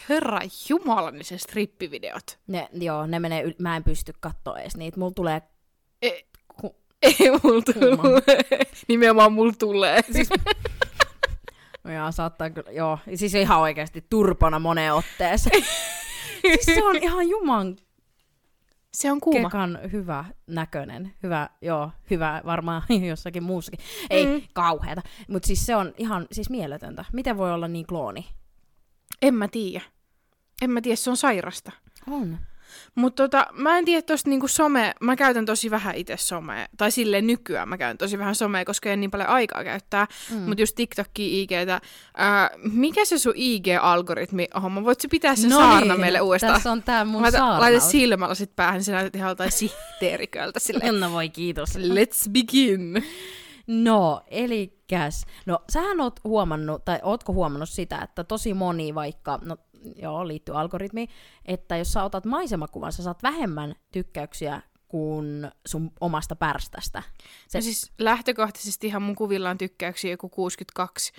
herra 0.09 0.39
jumala, 0.69 1.13
se 1.21 1.37
strippivideot. 1.37 2.39
Ne, 2.47 2.69
joo, 2.73 3.05
ne 3.05 3.19
menee, 3.19 3.43
yl- 3.43 3.55
mä 3.59 3.75
en 3.75 3.83
pysty 3.83 4.13
katsoa 4.19 4.59
edes 4.59 4.77
niitä. 4.77 4.99
Mulla 4.99 5.11
tulee... 5.11 5.41
Ei, 6.01 6.25
Ku- 6.61 6.75
ei 7.01 7.15
mulla 7.43 7.61
tulee. 7.61 8.21
Nimenomaan 8.87 9.33
mulla 9.33 9.53
tulee. 9.59 10.01
Siis, 10.13 10.29
no 11.83 11.93
joo, 11.93 12.11
saattaa 12.11 12.49
kyllä, 12.49 12.71
joo. 12.71 12.99
Siis 13.15 13.35
ihan 13.35 13.59
oikeasti 13.59 14.05
turpana 14.09 14.59
moneen 14.59 14.93
otteeseen. 14.93 15.63
siis 16.41 16.65
se 16.65 16.83
on 16.83 16.95
ihan 16.95 17.29
juman 17.29 17.75
Se 18.93 19.11
on 19.11 19.21
kuuma. 19.21 19.49
kekan 19.49 19.79
hyvä 19.91 20.25
näköinen. 20.47 21.13
Hyvä, 21.23 21.49
joo, 21.61 21.91
hyvä 22.09 22.41
varmaan 22.45 22.81
jossakin 23.09 23.43
muussakin. 23.43 23.79
Ei, 24.09 24.25
Mm. 24.25 24.41
kauheata. 24.53 25.01
Mutta 25.27 25.47
siis 25.47 25.65
se 25.65 25.75
on 25.75 25.93
ihan 25.97 26.27
siis 26.31 26.49
mieletöntä. 26.49 27.05
Miten 27.13 27.37
voi 27.37 27.53
olla 27.53 27.67
niin 27.67 27.85
klooni? 27.87 28.25
En 29.21 29.33
mä 29.35 29.47
tiedä. 29.47 29.85
En 30.61 30.69
mä 30.71 30.81
tiedä, 30.81 30.95
se 30.95 31.09
on 31.09 31.17
sairasta. 31.17 31.71
On. 32.11 32.37
Mutta 32.95 33.23
tota, 33.23 33.47
mä 33.53 33.77
en 33.77 33.85
tiedä 33.85 34.01
tosta 34.01 34.29
niinku 34.29 34.47
some, 34.47 34.93
mä 35.01 35.15
käytän 35.15 35.45
tosi 35.45 35.71
vähän 35.71 35.95
itse 35.95 36.17
somea, 36.17 36.67
tai 36.77 36.91
silleen 36.91 37.27
nykyään 37.27 37.69
mä 37.69 37.77
käytän 37.77 37.97
tosi 37.97 38.17
vähän 38.17 38.35
somea, 38.35 38.65
koska 38.65 38.89
en 38.89 38.99
niin 38.99 39.11
paljon 39.11 39.29
aikaa 39.29 39.63
käyttää, 39.63 40.07
mm. 40.31 40.37
mutta 40.37 40.61
just 40.61 40.75
TikTokia, 40.75 41.41
IGtä. 41.41 41.81
Ää, 42.17 42.49
mikä 42.73 43.05
se 43.05 43.17
sun 43.17 43.33
IG-algoritmi 43.35 44.61
homma? 44.61 44.83
Voit 44.83 45.01
sä 45.01 45.07
pitää 45.11 45.35
sen 45.35 45.49
no 45.49 45.57
saarna 45.57 45.97
meille 45.97 46.21
uudestaan? 46.21 46.53
Tässä 46.53 46.71
on 46.71 46.83
tää 46.83 47.05
mun 47.05 47.21
Laita, 47.21 47.37
saarnaus. 47.37 47.61
laita 47.61 47.79
silmällä 47.79 48.35
sit 48.35 48.55
päähän, 48.55 48.83
sä 48.83 48.91
näytät 48.91 49.15
ihan 49.15 49.29
joltain 49.29 49.51
sihteeriköltä 49.51 50.59
silleen. 50.59 50.91
No 51.01 51.11
voi 51.11 51.29
kiitos. 51.29 51.69
Let's 51.75 52.29
begin. 52.31 53.03
No, 53.67 54.21
elikäs. 54.27 55.25
No, 55.45 55.59
sähän 55.69 56.01
oot 56.01 56.19
huomannut, 56.23 56.85
tai 56.85 56.99
ootko 57.03 57.33
huomannut 57.33 57.69
sitä, 57.69 58.01
että 58.01 58.23
tosi 58.23 58.53
moni 58.53 58.95
vaikka, 58.95 59.39
no 59.45 59.57
joo, 59.95 60.27
liittyy 60.27 60.59
algoritmiin, 60.59 61.09
että 61.45 61.77
jos 61.77 61.93
sä 61.93 62.03
otat 62.03 62.25
maisemakuvan, 62.25 62.91
sä 62.91 63.03
saat 63.03 63.23
vähemmän 63.23 63.75
tykkäyksiä 63.91 64.61
kuin 64.87 65.51
sun 65.65 65.91
omasta 66.01 66.35
pärstästä. 66.35 67.03
Se... 67.47 67.57
No 67.57 67.61
siis 67.61 67.91
lähtökohtaisesti 67.99 68.87
ihan 68.87 69.01
mun 69.01 69.15
kuvilla 69.15 69.49
on 69.49 69.57
tykkäyksiä 69.57 70.11
joku 70.11 70.29
62. 70.29 71.13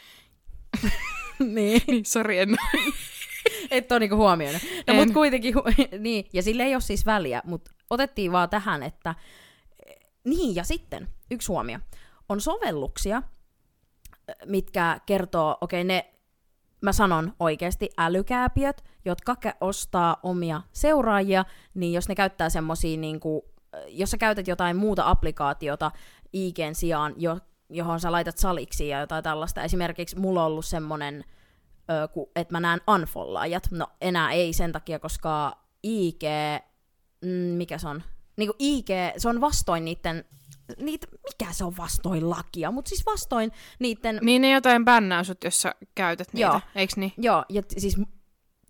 niin. 1.39 1.83
niin, 1.87 2.05
sori, 2.05 2.39
en. 2.39 2.57
Et 3.71 3.93
ole 3.93 4.01
niinku 4.01 4.17
huomioinut. 4.17 4.63
No 4.87 4.95
En. 4.95 4.97
mut 4.97 5.15
kuitenkin, 5.15 5.55
hu- 5.55 5.99
niin, 5.99 6.25
ja 6.33 6.43
sille 6.43 6.63
ei 6.63 6.75
ole 6.75 6.81
siis 6.81 7.07
väliä, 7.07 7.43
mutta 7.45 7.71
otettiin 7.91 8.33
vaan 8.33 8.51
tähän, 8.51 8.83
että 8.83 9.15
niin 10.25 10.55
ja 10.55 10.65
sitten, 10.65 11.09
yksi 11.31 11.49
huomio, 11.49 11.79
on 12.29 12.41
sovelluksia, 12.41 13.23
mitkä 14.47 15.01
kertoo, 15.07 15.59
okei 15.61 15.81
okay, 15.81 15.85
ne, 15.85 16.15
mä 16.83 16.93
sanon 16.93 17.33
oikeasti 17.41 17.91
älykääpiöt, 17.99 18.85
jotka 19.05 19.37
ostaa 19.61 20.17
omia 20.23 20.63
seuraajia, 20.73 21.45
niin 21.75 21.93
jos 21.93 22.09
ne 22.09 22.15
käyttää 22.15 22.51
semmosia 22.51 22.99
niinku, 22.99 23.45
jos 23.89 24.11
sä 24.11 24.19
käytät 24.19 24.49
jotain 24.49 24.77
muuta 24.77 25.11
applikaatiota 25.11 25.91
IGn 26.33 26.75
sijaan, 26.75 27.15
jo, 27.17 27.39
johon 27.69 28.01
sä 28.01 28.13
laitat 28.13 28.39
saliksi 28.39 28.89
ja 28.89 29.01
jotain 29.01 29.25
tällaista, 29.25 29.63
esimerkiksi 29.63 30.19
mulla 30.19 30.41
on 30.41 30.47
ollut 30.47 30.65
semmonen 30.65 31.25
että 32.37 32.55
mä 32.55 32.61
näen 32.61 32.81
unfollaajat. 32.89 33.69
No 33.71 33.87
enää 34.01 34.33
ei 34.33 34.53
sen 34.53 34.73
takia, 34.73 34.99
koska 34.99 35.59
IG, 35.83 36.23
mm, 37.25 37.29
mikä 37.31 37.79
se 37.79 37.89
on? 37.89 38.03
Niinku 38.37 38.55
IG, 38.59 38.89
se 39.17 39.29
on 39.29 39.41
vastoin 39.41 39.85
niiden 39.85 40.25
niitä, 40.81 41.07
mikä 41.13 41.53
se 41.53 41.65
on 41.65 41.77
vastoin 41.77 42.31
lakia, 42.31 42.71
mutta 42.71 42.89
siis 42.89 43.07
vastoin 43.07 43.53
niiden... 43.79 44.19
Niin 44.23 44.43
ne 44.43 44.51
jotain 44.51 44.85
bännää 44.85 45.25
sut, 45.25 45.45
jos 45.45 45.63
sä 45.63 45.75
käytät 45.95 46.33
niitä, 46.33 46.47
Joo. 46.49 46.61
eiks 46.75 46.97
niin? 46.97 47.13
Joo, 47.19 47.45
ja 47.49 47.63
t- 47.63 47.75
siis 47.79 47.97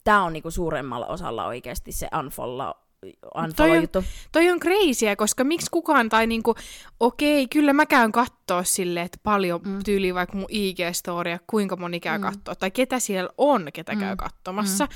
tämä 0.05 0.23
on 0.23 0.33
niinku 0.33 0.51
suuremmalla 0.51 1.07
osalla 1.07 1.47
oikeasti 1.47 1.93
se 1.93 2.09
unfollow, 2.19 2.71
Toi 3.01 3.45
unfollow 3.45 3.77
on- 3.77 3.83
juttu. 3.83 4.05
Toi 4.33 4.51
on 4.51 4.61
crazyä, 4.61 5.17
koska 5.17 5.45
miksi 5.45 5.71
kukaan, 5.71 6.09
tai 6.09 6.27
niinku, 6.27 6.55
okei, 7.01 7.49
kyllä 7.49 7.73
mä 7.73 7.87
käyn 7.87 8.13
kattoo 8.13 8.65
silleen, 8.65 9.07
että 9.07 9.19
paljon 9.23 9.61
mm. 9.65 9.79
tyyliä 9.85 10.15
vaikka 10.15 10.37
mun 10.37 10.51
IG-storia, 10.51 11.45
kuinka 11.47 11.77
moni 11.77 12.01
käy 12.01 12.19
mm. 12.19 12.23
kattoo, 12.23 12.55
tai 12.55 12.71
ketä 12.71 12.99
siellä 12.99 13.31
on, 13.39 13.69
ketä 13.73 13.93
mm. 13.93 14.01
käy 14.01 14.17
katsomassa. 14.17 14.85
Mm. 14.85 14.91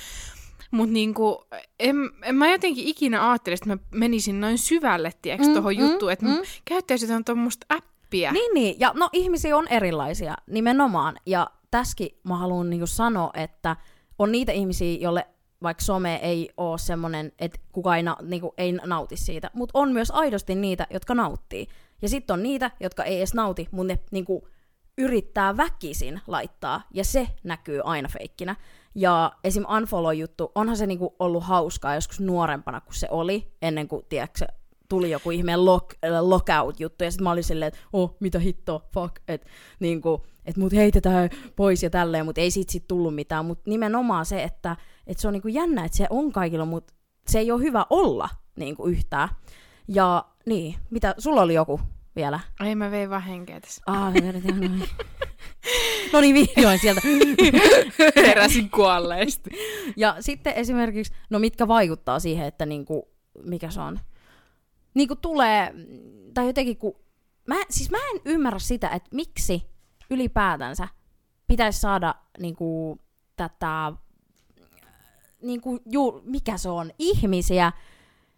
Mutta 0.77 0.93
niinku, 0.93 1.45
en, 1.81 1.97
en, 2.23 2.35
mä 2.35 2.51
jotenkin 2.51 2.87
ikinä 2.87 3.31
ajattelin, 3.31 3.55
että 3.55 3.69
mä 3.69 3.77
menisin 3.91 4.41
noin 4.41 4.59
syvälle, 4.59 5.13
tiedätkö, 5.23 5.47
Mm, 5.47 5.53
tuohon 5.53 5.75
mm, 5.75 5.81
juttuun, 5.81 6.13
että 6.13 6.27
mm. 6.27 6.33
mm. 6.33 6.43
käyttäisin 6.65 7.09
jotain 7.09 7.25
tuommoista 7.25 7.67
appia. 7.69 8.33
Niin, 8.33 8.55
niin. 8.55 8.77
Ja 8.81 8.93
no 8.95 9.09
ihmisiä 9.13 9.57
on 9.57 9.69
erilaisia, 9.69 10.35
nimenomaan. 10.47 11.17
Ja 11.27 11.51
tässäkin 11.71 12.19
mä 12.25 12.37
haluan 12.37 12.71
niinku 12.71 12.87
sanoa, 12.87 13.31
että 13.35 13.77
on 14.19 14.33
niitä 14.33 14.53
ihmisiä, 14.53 14.99
jolle 15.01 15.27
vaikka 15.63 15.85
some 15.85 16.17
ei 16.17 16.51
ole 16.57 16.79
semmoinen, 16.79 17.33
että 17.39 17.59
kukaan 17.73 17.97
ei, 17.97 18.03
na- 18.03 18.17
niinku, 18.23 18.55
ei 18.59 18.73
nauti 18.73 19.17
siitä, 19.17 19.51
mutta 19.53 19.79
on 19.79 19.93
myös 19.93 20.11
aidosti 20.11 20.55
niitä, 20.55 20.87
jotka 20.91 21.15
nauttii. 21.15 21.67
Ja 22.03 22.09
sitten 22.09 22.35
on 22.35 22.43
niitä, 22.43 22.71
jotka 22.81 23.05
ei 23.05 23.17
edes 23.17 23.35
nauti, 23.35 23.69
mutta 23.71 23.93
ne 23.93 23.99
niinku, 24.11 24.49
yrittää 24.99 25.57
väkisin 25.57 26.21
laittaa, 26.27 26.83
ja 26.95 27.05
se 27.05 27.29
näkyy 27.45 27.81
aina 27.85 28.09
feikkinä. 28.09 28.57
Ja 28.99 29.33
esim. 29.45 29.65
unfollow-juttu, 29.77 30.53
onhan 30.55 30.77
se 30.77 30.87
niinku 30.87 31.17
ollut 31.19 31.45
hauskaa 31.45 31.95
joskus 31.95 32.21
nuorempana 32.21 32.81
kuin 32.81 32.95
se 32.95 33.09
oli, 33.11 33.53
ennen 33.63 33.89
kuin, 33.89 34.03
tiedätkö, 34.09 34.47
tuli 34.89 35.11
joku 35.11 35.31
ihmeen 35.31 35.65
lock, 35.65 35.91
äh, 36.05 36.21
lockout-juttu, 36.21 37.05
ja 37.05 37.11
sitten 37.11 37.25
mä 37.25 37.31
olin 37.31 37.45
silleen, 37.45 37.69
että 37.69 37.81
oh, 37.93 38.17
mitä 38.21 38.39
hittoa, 38.39 38.81
fuck, 38.95 39.17
että 39.29 39.47
niinku, 39.81 40.27
et 40.45 40.57
mut 40.57 40.73
heitetään 40.73 41.31
pois 41.57 41.83
ja 41.83 41.91
tälleen, 41.91 42.25
mutta 42.25 42.41
ei 42.41 42.51
siitä 42.51 42.73
sit 42.73 42.89
tullut 42.89 43.15
mitään. 43.15 43.45
Mutta 43.45 43.71
nimenomaan 43.71 44.27
se, 44.27 44.43
että 44.43 44.77
et 45.07 45.19
se 45.19 45.29
on 45.29 45.33
niinku 45.33 45.49
jännä, 45.49 45.85
että 45.85 45.97
se 45.97 46.07
on 46.11 46.33
kaikilla, 46.33 46.65
mutta 46.65 46.95
se 47.29 47.39
ei 47.39 47.51
ole 47.51 47.63
hyvä 47.63 47.87
olla 47.91 48.29
niinku 48.57 48.87
yhtään. 48.87 49.29
Ja 49.89 50.25
niin, 50.47 50.75
mitä, 50.91 51.15
sulla 51.19 51.43
oli 51.43 51.55
joku 51.55 51.81
vielä? 52.17 52.41
Ei 52.65 52.75
mä 52.75 52.91
vein 52.91 53.11
vaan 53.11 53.23
henkeä 53.23 53.61
tässä. 53.61 53.83
Ah, 53.87 54.15
noin. 54.15 54.89
no 56.13 56.21
niin, 56.21 56.35
vihdoin 56.35 56.79
sieltä. 56.79 57.01
Heräsin 58.27 58.71
kuolleesti. 58.71 59.51
Ja 59.97 60.17
sitten 60.21 60.53
esimerkiksi, 60.53 61.13
no 61.31 61.39
mitkä 61.39 61.69
vaikuttaa 61.69 62.21
siihen, 62.21 62.47
että 62.47 62.67
niinku, 62.67 63.09
mikä 63.45 63.71
se 63.71 63.81
on, 63.81 64.01
niinku 64.95 65.17
tulee, 65.17 65.75
tai 66.35 66.47
jotenkin 66.47 66.77
kun, 66.77 66.95
mä, 67.47 67.57
siis 67.71 67.91
mä 67.91 67.99
en 67.99 68.21
ymmärrä 68.25 68.59
sitä, 68.59 68.89
että 68.89 69.09
miksi 69.13 69.63
ylipäätänsä 70.11 70.89
pitäisi 71.47 71.81
saada 71.81 72.15
niinku, 72.39 72.99
tätä, 73.37 73.93
niinku, 75.43 75.81
ju, 75.87 76.23
mikä 76.25 76.57
se 76.57 76.69
on, 76.69 76.91
ihmisiä 76.99 77.73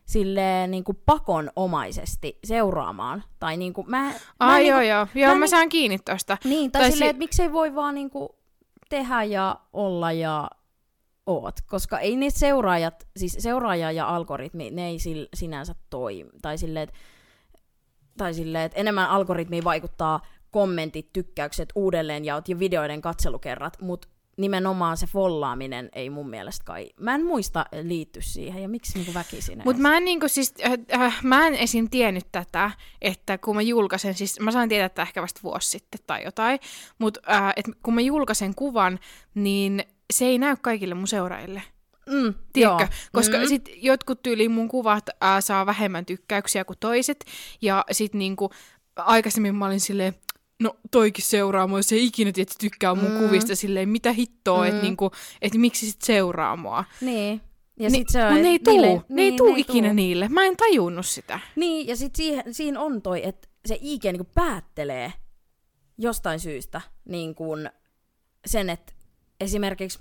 silleen 0.09 0.71
niinku 0.71 0.95
pakonomaisesti 1.07 2.39
seuraamaan. 2.45 3.25
Tai 3.39 3.57
niinku, 3.57 3.85
mä, 3.89 4.03
mä 4.03 4.13
Ai 4.39 4.63
niinku, 4.63 4.81
joo 4.81 4.97
joo, 4.97 5.07
joo 5.15 5.29
mä 5.29 5.35
mä, 5.35 5.41
niin- 5.41 5.49
saan 5.49 5.69
kiinni 5.69 5.99
tosta. 5.99 6.37
niin, 6.45 6.73
tai, 6.73 6.83
Tai 6.83 6.91
silleen, 6.91 7.07
si- 7.07 7.11
että 7.11 7.19
miksei 7.19 7.53
voi 7.53 7.75
vaan 7.75 7.95
niinku 7.95 8.37
tehdä 8.89 9.23
ja 9.23 9.61
olla 9.73 10.13
ja 10.13 10.51
oot. 11.27 11.55
Koska 11.67 11.99
ei 11.99 12.17
ne 12.17 12.31
seuraajat, 12.31 13.09
siis 13.17 13.37
seuraaja 13.41 13.93
ja 13.93 14.09
algoritmi, 14.09 14.71
ne 14.71 14.87
ei 14.87 14.99
sil, 15.05 15.21
sinänsä 15.35 15.75
toimi. 15.91 16.31
Tai 16.43 16.59
silleen, 16.59 16.83
että 16.89 16.97
tai 18.17 18.35
silleen, 18.35 18.65
että 18.65 18.79
enemmän 18.81 19.09
algoritmiin 19.09 19.65
vaikuttaa 19.65 20.21
kommentit, 20.51 21.13
tykkäykset, 21.13 21.69
uudelleenjaot 21.75 22.49
ja 22.49 22.59
videoiden 22.59 23.01
katselukerrat, 23.01 23.77
mutta 23.81 24.09
nimenomaan 24.39 24.97
se 24.97 25.07
follaaminen 25.07 25.89
ei 25.93 26.11
mun 26.11 26.31
mielestä 26.31 26.65
kai, 26.65 26.91
mä 27.01 27.15
en 27.15 27.25
muista 27.25 27.67
liitty 27.83 28.23
siihen, 28.23 28.63
ja 28.63 28.69
miksi 28.69 28.95
niinku 28.95 29.15
väkisin 29.15 29.63
Mutta 29.65 29.83
mä 29.83 29.97
en, 29.97 30.05
niinku 30.05 30.29
siis, 30.29 30.55
äh, 30.67 31.03
äh, 31.03 31.19
mä 31.23 31.47
en 31.47 31.55
esim. 31.55 31.91
tiennyt 31.91 32.27
tätä, 32.33 32.71
että 33.03 33.39
kun 33.39 33.57
mä 33.57 33.63
julkaisen, 33.63 34.15
siis 34.15 34.41
mä 34.41 34.51
sain 34.51 34.69
tietää 34.69 34.89
tätä 34.89 35.03
ehkä 35.03 35.23
vasta 35.23 35.41
vuosi 35.43 35.71
sitten 35.71 36.01
tai 36.07 36.25
jotain, 36.25 36.59
mutta 36.99 37.21
äh, 37.31 37.53
et 37.57 37.67
kun 37.83 37.95
mä 37.95 38.01
julkaisen 38.01 38.55
kuvan, 38.55 38.99
niin 39.35 39.85
se 40.13 40.25
ei 40.25 40.39
näy 40.39 40.57
kaikille 40.63 40.95
mun 40.95 41.09
seuraajille. 41.09 41.63
mm, 42.07 42.35
Tiedätkö? 42.53 42.83
joo. 42.83 42.89
Koska 43.13 43.37
Mm. 43.37 43.43
mm. 43.43 43.49
sit 43.49 43.71
jotkut 43.77 44.23
tyyliin 44.23 44.51
mun 44.51 44.69
kuvat 44.69 45.05
ää, 45.21 45.41
saa 45.41 45.67
vähemmän 45.67 46.07
tykkäyksiä 46.07 46.65
kuin 46.65 46.79
toiset. 46.81 47.25
Ja 47.63 47.85
sit 47.93 48.15
niinku, 48.15 48.51
aikaisemmin 48.97 49.55
mä 49.55 49.67
olin 49.67 49.81
silleen, 49.81 50.15
no 50.63 50.75
toikin 50.91 51.25
seuraa 51.25 51.67
mua, 51.67 51.83
se 51.83 51.95
ei 51.95 52.07
ikinä 52.07 52.33
se 52.37 52.45
tykkää 52.61 52.95
mun 52.95 53.11
Mm. 53.13 53.19
kuvista 53.19 53.57
silleen, 53.57 53.89
mitä 53.89 54.13
hittoa, 54.13 54.63
Mm. 54.63 54.69
että 54.69 54.83
niinku, 54.83 55.11
et 55.43 55.55
miksi 55.55 55.91
sit 55.91 56.03
seuraa 56.03 56.57
mua. 56.57 56.85
Niin. 57.01 57.41
Ja 57.81 57.91
Ni- 57.91 57.99
sit 57.99 58.09
se 58.09 58.25
on, 58.25 58.35
ne 58.43 58.49
ei 58.49 58.59
tuu, 58.59 58.73
niille- 58.81 59.05
ne 59.09 59.23
ei 59.23 59.31
niin, 59.31 59.37
tuu 59.37 59.49
ne 59.49 59.55
ei 59.55 59.61
ikinä 59.61 59.89
tuu. 59.89 59.95
niille. 59.95 60.29
Mä 60.29 60.45
en 60.45 60.57
tajunnut 60.57 61.07
sitä. 61.07 61.41
Niin, 61.57 61.87
ja 61.87 61.97
sitten 61.97 62.17
siihen, 62.17 62.55
siinä 62.55 62.81
on 62.81 63.03
toi, 63.03 63.27
että 63.27 63.49
se 63.67 63.79
IG 63.81 64.05
niinku 64.05 64.29
päättelee 64.35 65.13
jostain 65.99 66.41
syystä 66.41 66.81
niin 67.05 67.35
kuin 67.35 67.71
sen, 68.47 68.71
että 68.71 68.93
esimerkiksi, 69.41 69.99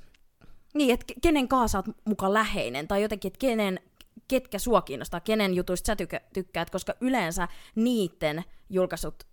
niin, 0.73 0.93
että 0.93 1.05
ke- 1.11 1.19
kenen 1.21 1.47
kanssa 1.47 1.71
sä 1.71 1.89
oot 1.89 1.97
muka 2.05 2.33
läheinen, 2.33 2.87
tai 2.87 3.01
jotenkin, 3.01 3.29
että 3.29 3.39
kenen, 3.39 3.79
ketkä 4.27 4.59
sua 4.59 4.81
kiinnostaa, 4.81 5.19
kenen 5.19 5.53
jutuista 5.53 5.87
sä 5.87 5.95
tykä, 5.95 6.21
tykkäät, 6.33 6.69
koska 6.69 6.93
yleensä 7.01 7.47
niiden 7.75 8.43
julkaisut 8.69 9.23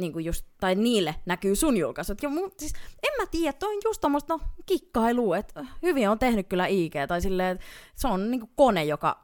niin 0.00 0.12
kuin 0.12 0.24
just, 0.24 0.46
tai 0.60 0.74
niille 0.74 1.14
näkyy 1.26 1.56
sun 1.56 1.76
julkaisut. 1.76 2.22
Ja 2.22 2.28
mun, 2.28 2.52
siis, 2.58 2.72
en 3.02 3.12
mä 3.20 3.26
tiedä, 3.26 3.52
toi 3.52 3.74
on 3.74 3.80
just 3.84 4.00
tommoista 4.00 4.34
no, 4.34 4.40
kikkailua, 4.66 5.38
että 5.38 5.66
hyvin 5.82 6.08
on 6.10 6.18
tehnyt 6.18 6.48
kyllä 6.48 6.66
IG, 6.66 6.94
tai 7.08 7.20
silleen, 7.20 7.54
että 7.54 7.66
se 7.96 8.08
on 8.08 8.30
niin 8.30 8.40
kuin 8.40 8.50
kone, 8.56 8.84
joka 8.84 9.22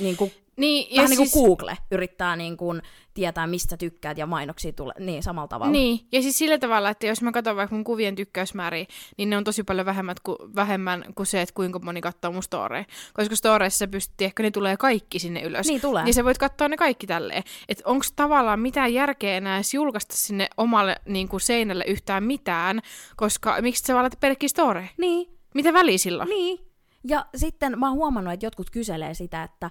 niin 0.00 0.16
kuin 0.16 0.32
Niin, 0.58 0.86
ja 0.90 0.96
Vähän 0.96 1.08
siis, 1.08 1.18
niin 1.18 1.30
kuin 1.30 1.46
Google 1.46 1.76
yrittää 1.90 2.36
niin 2.36 2.56
kuin 2.56 2.82
tietää, 3.14 3.46
mistä 3.46 3.76
tykkäät 3.76 4.18
ja 4.18 4.26
mainoksia 4.26 4.72
tulee. 4.72 4.94
Niin, 4.98 5.22
samalla 5.22 5.48
tavalla. 5.48 5.72
Niin, 5.72 6.00
ja 6.12 6.22
siis 6.22 6.38
sillä 6.38 6.58
tavalla, 6.58 6.90
että 6.90 7.06
jos 7.06 7.22
mä 7.22 7.32
katson 7.32 7.56
vaikka 7.56 7.74
mun 7.74 7.84
kuvien 7.84 8.14
tykkäysmääriä, 8.14 8.86
niin 9.16 9.30
ne 9.30 9.36
on 9.36 9.44
tosi 9.44 9.62
paljon 9.62 9.86
vähemmän 9.86 10.16
kuin, 10.22 10.38
vähemmän 10.56 11.04
kuin 11.14 11.26
se, 11.26 11.42
että 11.42 11.54
kuinka 11.54 11.78
moni 11.78 12.00
katsoo 12.00 12.32
mun 12.32 12.42
storeja. 12.42 12.84
Koska 13.12 13.36
storeissa 13.36 13.88
pystyt, 13.88 14.20
ehkä 14.20 14.42
ne 14.42 14.50
tulee 14.50 14.76
kaikki 14.76 15.18
sinne 15.18 15.42
ylös. 15.42 15.66
Niin 15.66 15.80
tulee. 15.80 16.04
Niin 16.04 16.14
sä 16.14 16.24
voit 16.24 16.38
katsoa 16.38 16.68
ne 16.68 16.76
kaikki 16.76 17.06
tälleen. 17.06 17.42
Että 17.68 17.82
onko 17.86 18.04
tavallaan 18.16 18.60
mitään 18.60 18.94
järkeä 18.94 19.36
enää 19.36 19.56
edes 19.56 19.74
julkaista 19.74 20.16
sinne 20.16 20.48
omalle 20.56 20.96
niin 21.04 21.28
kuin 21.28 21.40
seinälle 21.40 21.84
yhtään 21.86 22.24
mitään, 22.24 22.80
koska 23.16 23.56
miksi 23.60 23.84
sä 23.84 23.94
vaan 23.94 24.02
laitat 24.02 24.20
pelkkiä 24.20 24.48
storeja? 24.48 24.88
Niin, 24.96 25.28
Mitä 25.54 25.72
väliä 25.72 25.98
sillä 25.98 26.24
niin. 26.24 26.68
Ja 27.04 27.26
sitten 27.36 27.78
mä 27.78 27.88
oon 27.88 27.96
huomannut, 27.96 28.34
että 28.34 28.46
jotkut 28.46 28.70
kyselee 28.70 29.14
sitä, 29.14 29.42
että 29.42 29.70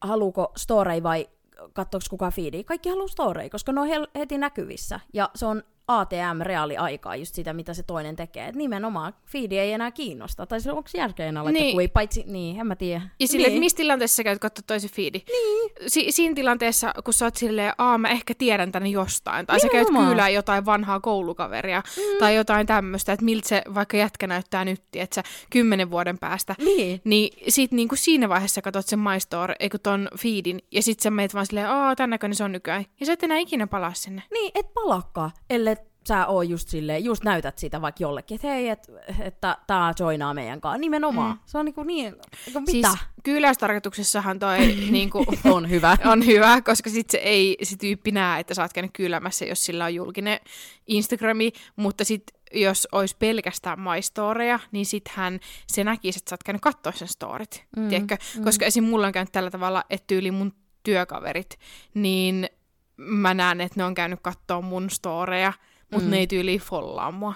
haluuko 0.00 0.52
storei 0.56 1.02
vai 1.02 1.28
katsoako 1.72 2.06
kukaan 2.10 2.32
feedia. 2.32 2.64
Kaikki 2.64 2.88
haluaa 2.88 3.08
storei, 3.08 3.50
koska 3.50 3.72
ne 3.72 3.80
on 3.80 3.88
heti 4.14 4.38
näkyvissä. 4.38 5.00
Ja 5.12 5.30
se 5.34 5.46
on 5.46 5.62
ATM 5.88 6.40
reaaliaikaa 6.40 7.16
just 7.16 7.34
sitä, 7.34 7.52
mitä 7.52 7.74
se 7.74 7.82
toinen 7.82 8.16
tekee. 8.16 8.48
Et 8.48 8.54
nimenomaan 8.54 9.14
feedi 9.26 9.58
ei 9.58 9.72
enää 9.72 9.90
kiinnosta. 9.90 10.46
Tai 10.46 10.60
se 10.60 10.72
onko 10.72 10.88
järkeä 10.96 11.26
enää 11.26 11.44
laittaa, 11.44 11.62
Niin. 11.62 11.72
kun 11.74 11.80
ei 11.80 11.88
paitsi, 11.88 12.24
niin, 12.26 12.60
en 12.60 12.66
mä 12.66 12.76
tiedä. 12.76 13.00
Ja 13.20 13.28
silleen, 13.28 13.48
niin. 13.48 13.56
että 13.56 13.60
missä 13.64 13.76
tilanteessa 13.76 14.16
sä 14.16 14.24
käyt 14.24 14.38
katsoa 14.38 14.62
toisen 14.66 14.90
fiidi? 14.90 15.22
Niin. 15.28 15.70
Si- 15.86 16.12
siinä 16.12 16.34
tilanteessa, 16.34 16.92
kun 17.04 17.14
sä 17.14 17.24
oot 17.24 17.36
silleen, 17.36 17.72
aa 17.78 17.98
mä 17.98 18.08
ehkä 18.08 18.34
tiedän 18.34 18.72
tänne 18.72 18.88
jostain. 18.88 19.46
Tai 19.46 19.60
sä 19.60 19.68
käyt 19.68 19.86
Nimenomaan. 19.88 20.08
kyylää 20.10 20.28
jotain 20.28 20.66
vanhaa 20.66 21.00
koulukaveria. 21.00 21.82
Mm. 21.96 22.18
Tai 22.18 22.34
jotain 22.36 22.66
tämmöistä, 22.66 23.12
että 23.12 23.24
miltä 23.24 23.48
se 23.48 23.62
vaikka 23.74 23.96
jätkä 23.96 24.26
näyttää 24.26 24.64
nyt, 24.64 24.82
että 24.96 25.14
sä 25.14 25.22
kymmenen 25.50 25.90
vuoden 25.90 26.18
päästä. 26.18 26.54
Niin. 26.58 27.00
Niin 27.04 27.44
sit 27.48 27.72
niinku 27.72 27.96
siinä 27.96 28.28
vaiheessa 28.28 28.62
katsot 28.62 28.86
sen 28.86 28.98
My 28.98 29.20
Store, 29.20 29.54
eikö 29.60 29.78
ton 29.78 30.08
feedin, 30.18 30.60
ja 30.72 30.82
sit 30.82 31.00
sä 31.00 31.10
meet 31.10 31.34
vaan 31.34 31.46
silleen, 31.46 31.68
aa 31.68 31.96
tän 31.96 32.10
näköinen 32.10 32.36
se 32.36 32.44
on 32.44 32.52
nykyään. 32.52 32.84
Ja 33.00 33.06
sä 33.06 33.12
et 33.12 33.22
enää 33.22 33.38
ikinä 33.38 33.66
palaa 33.66 33.94
sinne. 33.94 34.22
Niin, 34.32 34.50
et 34.54 34.74
palakkaa, 34.74 35.30
ellei 35.50 35.77
sä 36.08 36.26
oo 36.26 36.42
just 36.42 36.68
silleen, 36.68 37.04
just 37.04 37.24
näytät 37.24 37.58
sitä 37.58 37.80
vaikka 37.82 38.02
jollekin, 38.02 38.34
että 38.34 38.48
hei, 38.48 38.68
et, 38.68 38.90
että 39.18 39.58
tää 39.66 39.92
joinaa 39.98 40.34
meidän 40.34 40.60
kanssa. 40.60 40.78
Nimenomaan. 40.78 41.36
Mm. 41.36 41.40
Se 41.46 41.58
on 41.58 41.64
niinku 41.64 41.82
niin, 41.82 42.16
niinku 42.46 42.60
mitä? 42.60 42.88
Siis 42.88 43.00
kyyläystarkoituksessahan 43.22 44.38
toi 44.38 44.58
niinku, 44.90 45.24
on 45.44 45.70
hyvä. 45.70 45.96
on 46.12 46.26
hyvä, 46.26 46.60
koska 46.60 46.90
sit 46.90 47.10
se 47.10 47.18
ei 47.18 47.56
se 47.62 47.76
tyyppi 47.76 48.10
näe, 48.10 48.40
että 48.40 48.54
sä 48.54 48.62
oot 48.62 48.72
käynyt 48.72 48.92
kyylämässä, 48.92 49.44
jos 49.44 49.64
sillä 49.64 49.84
on 49.84 49.94
julkinen 49.94 50.40
Instagrami, 50.86 51.52
mutta 51.76 52.04
sit 52.04 52.22
jos 52.52 52.88
olisi 52.92 53.16
pelkästään 53.18 53.80
My 53.80 54.02
Storeja, 54.02 54.58
niin 54.72 54.86
sittenhän 54.86 55.40
se 55.66 55.84
näkisi, 55.84 56.18
että 56.18 56.30
sä 56.30 56.34
oot 56.34 56.42
käynyt 56.42 56.62
katsoa 56.62 56.92
sen 56.92 57.08
storit, 57.08 57.64
mm, 57.76 57.88
tiedätkö? 57.88 58.16
Mm. 58.36 58.44
Koska 58.44 58.66
esim. 58.66 58.84
mulla 58.84 59.06
on 59.06 59.12
käynyt 59.12 59.32
tällä 59.32 59.50
tavalla, 59.50 59.84
että 59.90 60.06
tyyli 60.06 60.30
mun 60.30 60.52
työkaverit, 60.82 61.58
niin 61.94 62.48
mä 62.96 63.34
näen, 63.34 63.60
että 63.60 63.80
ne 63.80 63.84
on 63.84 63.94
käynyt 63.94 64.20
katsoa 64.22 64.60
mun 64.60 64.90
storeja, 64.90 65.52
mutta 65.90 66.04
mm. 66.06 66.10
ne 66.10 66.18
ei 66.18 66.26
tyyli 66.26 66.58
follaa 66.58 67.10
mua. 67.12 67.34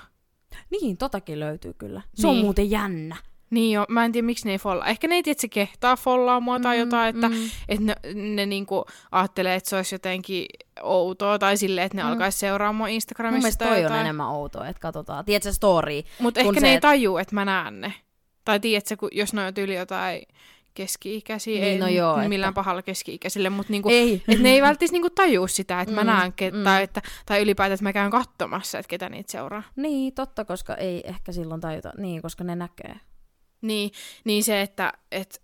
Niin, 0.71 0.97
totakin 0.97 1.41
löytyy 1.41 1.73
kyllä. 1.79 2.03
Se 2.15 2.27
on 2.27 2.35
Niin. 2.35 2.45
muuten 2.45 2.71
jännä. 2.71 3.17
Niin 3.51 3.73
jo, 3.75 3.85
mä 3.89 4.05
en 4.05 4.13
tiedä 4.13 4.27
miksi 4.27 4.45
ne 4.45 4.53
ei 4.53 4.59
follaa. 4.59 4.87
Ehkä 4.87 5.09
ne 5.09 5.15
ei 5.15 5.23
tiedä, 5.23 5.33
että 5.33 5.41
se 5.41 5.49
kehtaa 5.49 5.97
follaa 5.97 6.41
mua 6.41 6.61
tai 6.61 6.77
Mm, 6.77 6.81
jotain, 6.81 7.15
että, 7.15 7.29
mm. 7.29 7.35
että 7.69 7.85
ne, 7.85 7.97
ne 8.35 8.47
niinku 8.47 8.85
ajattelee, 9.13 9.55
että 9.55 9.71
se 9.71 9.77
olisi 9.77 9.95
jotenkin 9.95 10.47
outoa 10.83 11.39
tai 11.39 11.57
silleen, 11.57 11.85
että 11.87 11.97
ne 11.99 12.03
Mm. 12.03 12.09
alkaisi 12.09 12.39
seuraa 12.39 12.73
mua 12.73 12.87
Mun 12.87 12.95
Instagramissa 12.95 13.39
mielestä 13.43 13.65
tai 13.65 13.69
toi 13.69 13.77
on 13.79 13.83
jotain. 13.83 14.01
enemmän 14.01 14.29
outoa, 14.29 14.69
että 14.69 14.81
katsotaan. 14.81 15.25
Tiedätkö 15.25 15.53
story? 15.53 16.03
Mutta 16.19 16.41
ehkä 16.41 16.55
se, 16.55 16.61
ne 16.61 16.73
ei 16.73 16.81
tajuu, 16.81 17.19
että 17.19 17.35
mä 17.35 17.45
näen 17.45 17.81
ne. 17.81 17.93
Tai 18.45 18.61
tiedätkö, 18.61 18.97
kun, 18.97 19.09
jos 19.13 19.33
ne 19.35 19.47
on 19.47 19.53
yli 19.59 19.75
jotain 19.75 20.23
keski-ikäisiä, 20.75 21.61
Niin, 21.61 21.81
no 21.81 21.89
joo, 21.89 22.17
millään 22.29 22.51
että- 22.51 22.55
pahalla 22.55 22.83
keski-ikäisille, 22.83 23.51
mutta 23.51 23.73
niinku, 23.73 23.89
Ei. 23.89 24.23
et 24.29 24.41
ne 24.41 24.51
ei 24.51 24.63
välttämättä 24.63 24.93
niinku 24.95 25.11
tajuu 25.11 25.47
sitä, 25.49 25.81
että 25.81 25.95
mä 25.95 26.01
Mm, 26.01 26.07
näen, 26.07 26.33
ke- 26.43 26.55
mm. 26.57 26.65
tai, 26.65 26.83
että, 26.83 27.03
tai 27.27 27.43
ylipäätään, 27.43 27.75
että 27.75 27.83
mä 27.85 27.93
käyn 27.93 28.11
katsomassa, 28.11 28.79
että 28.79 28.89
ketä 28.91 29.09
niitä 29.09 29.33
seuraa. 29.33 29.63
Niin, 29.77 30.15
totta, 30.15 30.45
koska 30.45 30.75
ei 30.75 31.01
ehkä 31.05 31.33
silloin 31.33 31.61
tajuta. 31.61 31.93
Niin, 31.99 32.23
koska 32.23 32.45
ne 32.45 32.57
näkee. 32.57 32.95
Niin, 33.61 33.91
niin 34.25 34.45
se, 34.45 34.61
että 34.63 34.93
et, 35.13 35.42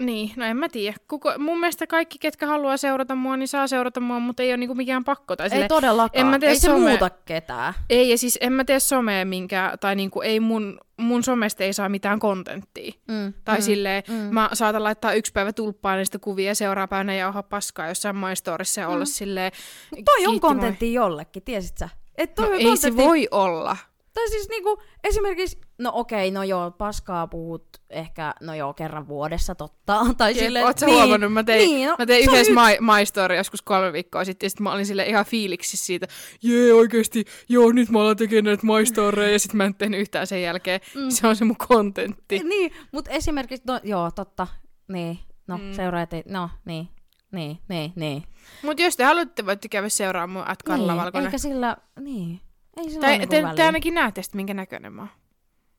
niin, 0.00 0.30
no 0.36 0.44
en 0.44 0.56
mä 0.56 0.68
tiedä. 0.68 0.96
Kuko, 1.08 1.32
mun 1.38 1.60
mielestä 1.60 1.86
kaikki, 1.86 2.18
ketkä 2.18 2.46
haluaa 2.46 2.76
seurata 2.76 3.14
mua, 3.14 3.36
niin 3.36 3.48
saa 3.48 3.66
seurata 3.66 4.00
mua, 4.00 4.18
mutta 4.18 4.42
ei 4.42 4.50
ole 4.50 4.56
niinku 4.56 4.74
mikään 4.74 5.04
pakko. 5.04 5.36
Tai 5.36 5.46
Ei 5.46 5.50
silleen, 5.50 5.68
todellakaan. 5.68 6.20
en 6.20 6.26
mä 6.26 6.38
tee 6.38 6.48
ei 6.48 6.58
se 6.58 6.68
some- 6.68 6.78
muuta 6.78 7.10
ketään. 7.10 7.74
ei, 7.90 8.10
ja 8.10 8.18
siis 8.18 8.38
en 8.40 8.52
mä 8.52 8.64
tee 8.64 8.80
somea 8.80 9.24
minkä, 9.24 9.72
tai 9.80 9.96
niinku 9.96 10.20
ei 10.20 10.40
mun, 10.40 10.78
mun 10.96 11.22
somesta 11.22 11.64
ei 11.64 11.72
saa 11.72 11.88
mitään 11.88 12.18
kontenttia. 12.18 12.92
Mm, 13.08 13.34
Tai 13.44 13.58
mm, 13.58 13.62
silleen, 13.62 14.02
mm. 14.08 14.14
mä 14.14 14.50
saatan 14.52 14.84
laittaa 14.84 15.12
yksi 15.12 15.32
päivä 15.32 15.52
tulppaan 15.52 15.98
niistä 15.98 16.18
kuvia 16.18 16.48
ja 16.50 16.54
seuraava 16.54 16.88
päivänä 16.88 17.14
jauhaa 17.14 17.42
paskaa 17.42 17.88
jossain 17.88 18.16
My 18.16 18.36
Storissa 18.36 18.80
ja 18.80 18.88
olla 18.88 19.04
silleen... 19.04 19.52
Mut 19.96 20.04
toi 20.04 20.14
on 20.14 20.18
kiitti 20.18 20.30
moi. 20.30 20.40
kontentti 20.40 20.92
jollekin, 20.94 21.42
tiesit 21.42 21.78
sä? 21.78 21.88
Et 22.18 22.34
toi 22.34 22.48
No 22.48 22.54
ei 22.70 22.76
se 22.76 22.96
voi 22.96 23.28
olla. 23.30 23.76
Tai 24.14 24.28
siis 24.28 24.48
niinku, 24.48 24.82
esimerkiksi, 25.04 25.58
no 25.78 25.90
okei, 25.94 26.30
no 26.30 26.42
joo, 26.42 26.70
paskaa 26.70 27.26
puhut 27.26 27.66
ehkä, 27.90 28.34
no 28.40 28.54
joo, 28.54 28.74
kerran 28.74 29.08
vuodessa, 29.08 29.54
totta. 29.54 30.06
Tai 30.18 30.30
Jep, 30.30 30.38
silleen, 30.38 30.64
Oot 30.64 30.78
sä 30.78 30.86
huomannut, 30.86 31.32
mä 31.32 31.44
tein, 31.44 31.68
niin, 31.70 31.88
no, 31.88 31.96
mä 31.98 32.06
tein 32.06 32.24
yhdessä 32.30 32.52
My, 32.52 32.92
My 32.98 33.06
Story 33.06 33.36
joskus 33.36 33.62
kolme 33.62 33.92
viikkoa 33.92 34.24
sitten, 34.24 34.46
ja 34.46 34.50
sit 34.50 34.60
mä 34.60 34.72
olin 34.72 34.86
sille 34.86 35.06
ihan 35.06 35.24
fiiliksi 35.24 35.76
siitä, 35.76 36.06
jee 36.42 36.74
oikeesti, 36.74 37.24
joo 37.48 37.72
nyt 37.72 37.88
mä 37.90 38.00
alan 38.00 38.16
tekemään 38.16 38.44
näitä 38.44 38.66
My 38.66 38.86
Storyja, 38.86 39.32
ja 39.32 39.38
sit 39.38 39.54
mä 39.54 39.64
en 39.64 39.74
tehnyt 39.74 40.00
yhtään 40.00 40.26
sen 40.26 40.42
jälkeen. 40.42 40.80
Mm. 40.94 41.08
Se 41.10 41.26
on 41.26 41.36
se 41.36 41.44
mun 41.44 41.56
kontentti. 41.68 42.38
Niin, 42.38 42.72
mutta 42.92 43.10
esimerkiksi, 43.10 43.64
no 43.66 43.80
joo, 43.84 44.10
totta, 44.10 44.46
niin, 44.88 45.18
no 45.46 45.58
Mm. 45.58 45.72
seuraajat 45.72 46.10
no 46.28 46.50
niin, 46.64 46.88
niin, 47.32 47.58
niin, 47.68 47.92
niin. 47.96 48.22
Mut 48.62 48.80
jos 48.80 48.96
te 48.96 49.04
haluatte, 49.04 49.46
voitte 49.46 49.68
käydä 49.68 49.88
seuraamaan 49.88 50.44
mun 50.44 50.52
at 50.52 50.62
Karla 50.62 50.92
niin, 50.92 51.02
Valkonen. 51.02 51.26
eikä 51.26 51.38
sillä, 51.38 51.76
niin, 52.00 52.40
ei 52.80 52.90
sillä 52.90 53.00
Tai 53.00 53.10
ole 53.10 53.18
niinku 53.18 53.48
te, 53.48 53.56
te 53.56 53.62
ainakin 53.62 53.94
näette 53.94 54.22
sitten, 54.22 54.36
minkä 54.38 54.54
näköinen 54.54 54.92
mä 54.92 55.02
oon. 55.02 55.10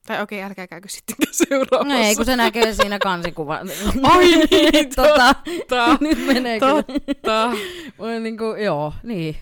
Tai 0.08 0.22
okei, 0.22 0.43
älkää 0.43 0.67
käykö 0.67 0.89
sitten 0.89 1.15
seuraamassa. 1.31 1.98
No 1.98 2.03
ei, 2.03 2.15
kun 2.15 2.25
se 2.25 2.36
näkee 2.36 2.74
siinä 2.74 3.00
kansikuva. 3.00 3.60
Ai 4.03 4.27
niin, 4.51 4.96
tota, 4.96 5.36
totta. 5.46 5.98
nyt 6.01 6.25
menee 6.25 6.60
kyllä. 6.60 6.84
Totta. 6.84 7.51
Voi 8.00 8.20
niinku, 8.20 8.43
joo, 8.43 8.93
niin. 9.03 9.36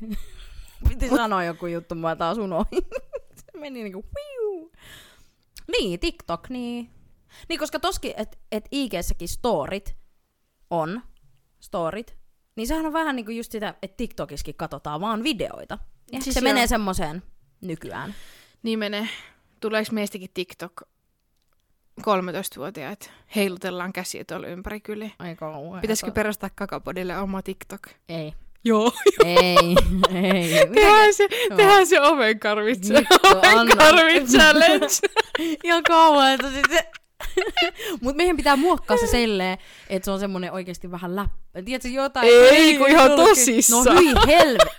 Piti 0.90 1.10
sanoa 1.10 1.44
joku 1.44 1.68
juttu, 1.68 1.96
mä 1.96 2.16
taas 2.16 2.38
unohdin. 2.38 2.84
se 3.40 3.60
meni 3.60 3.84
niinku, 3.84 4.06
hiu. 4.20 4.72
Niin, 5.72 6.00
TikTok, 6.00 6.50
niin. 6.50 6.90
Niin, 7.50 7.60
koska 7.60 7.80
toskin, 7.80 8.14
että 8.18 8.38
et 8.52 8.66
IG-säkin 8.72 9.28
storit 9.28 9.96
on, 10.70 11.02
storit, 11.60 12.18
niin 12.56 12.68
sehän 12.68 12.86
on 12.86 12.94
vähän 12.94 13.16
niinku 13.16 13.32
just 13.32 13.52
sitä, 13.52 13.76
että 13.82 13.98
TikTokissakin 13.98 14.56
katsotaan 14.56 15.02
vaan 15.02 15.24
videoita. 15.24 15.78
Ja 16.12 16.22
siis 16.22 16.34
se 16.34 16.40
joo. 16.40 16.54
menee 16.54 16.68
semmoiseen 16.68 17.24
nykyään. 17.62 18.16
Niin 18.64 18.80
menee. 18.80 19.10
Tuleeko 19.60 19.90
meistäkin 19.92 20.30
TikTok 20.34 20.82
13-vuotiaat? 22.02 23.12
Heilutellaan 23.36 23.94
käsiä 23.94 24.24
tuolla 24.24 24.48
ympäri 24.48 24.80
kyliä. 24.80 25.10
Ai 25.20 25.36
kauheeta. 25.36 25.82
Pitäisikö 25.82 26.12
perustaa 26.12 26.50
kakapodille 26.56 27.18
oma 27.18 27.42
TikTok? 27.42 27.82
Ei. 28.10 28.34
Joo. 28.64 28.92
Ei, 29.26 29.76
ei. 30.14 30.68
Tehdään 30.76 31.14
se, 31.14 31.28
tehdään 31.58 31.88
se 31.88 32.02
ovenkarvit, 32.02 32.86
Nyt 32.90 33.08
anna. 33.24 33.40
ovenkarvit 33.40 34.28
challenge. 34.28 34.88
Ihan 35.64 35.84
kauheeta. 35.84 36.50
Siis 36.52 36.66
se... 36.70 36.90
Mut 38.02 38.16
meidän 38.16 38.38
pitää 38.38 38.56
muokkaa 38.56 38.98
se 38.98 39.08
silleen, 39.08 39.58
että 39.90 40.06
se 40.06 40.12
on 40.12 40.20
semmonen 40.20 40.52
oikeesti 40.52 40.92
vähän 40.92 41.16
läppä. 41.16 41.62
Tiedätkö 41.66 41.88
jotain? 41.90 42.28
Ei, 42.28 42.78
kun 42.78 42.90
ihan 42.90 43.12
tosissaan. 43.12 43.86
No 43.86 43.94
hyi 43.94 44.14
helve. 44.28 44.72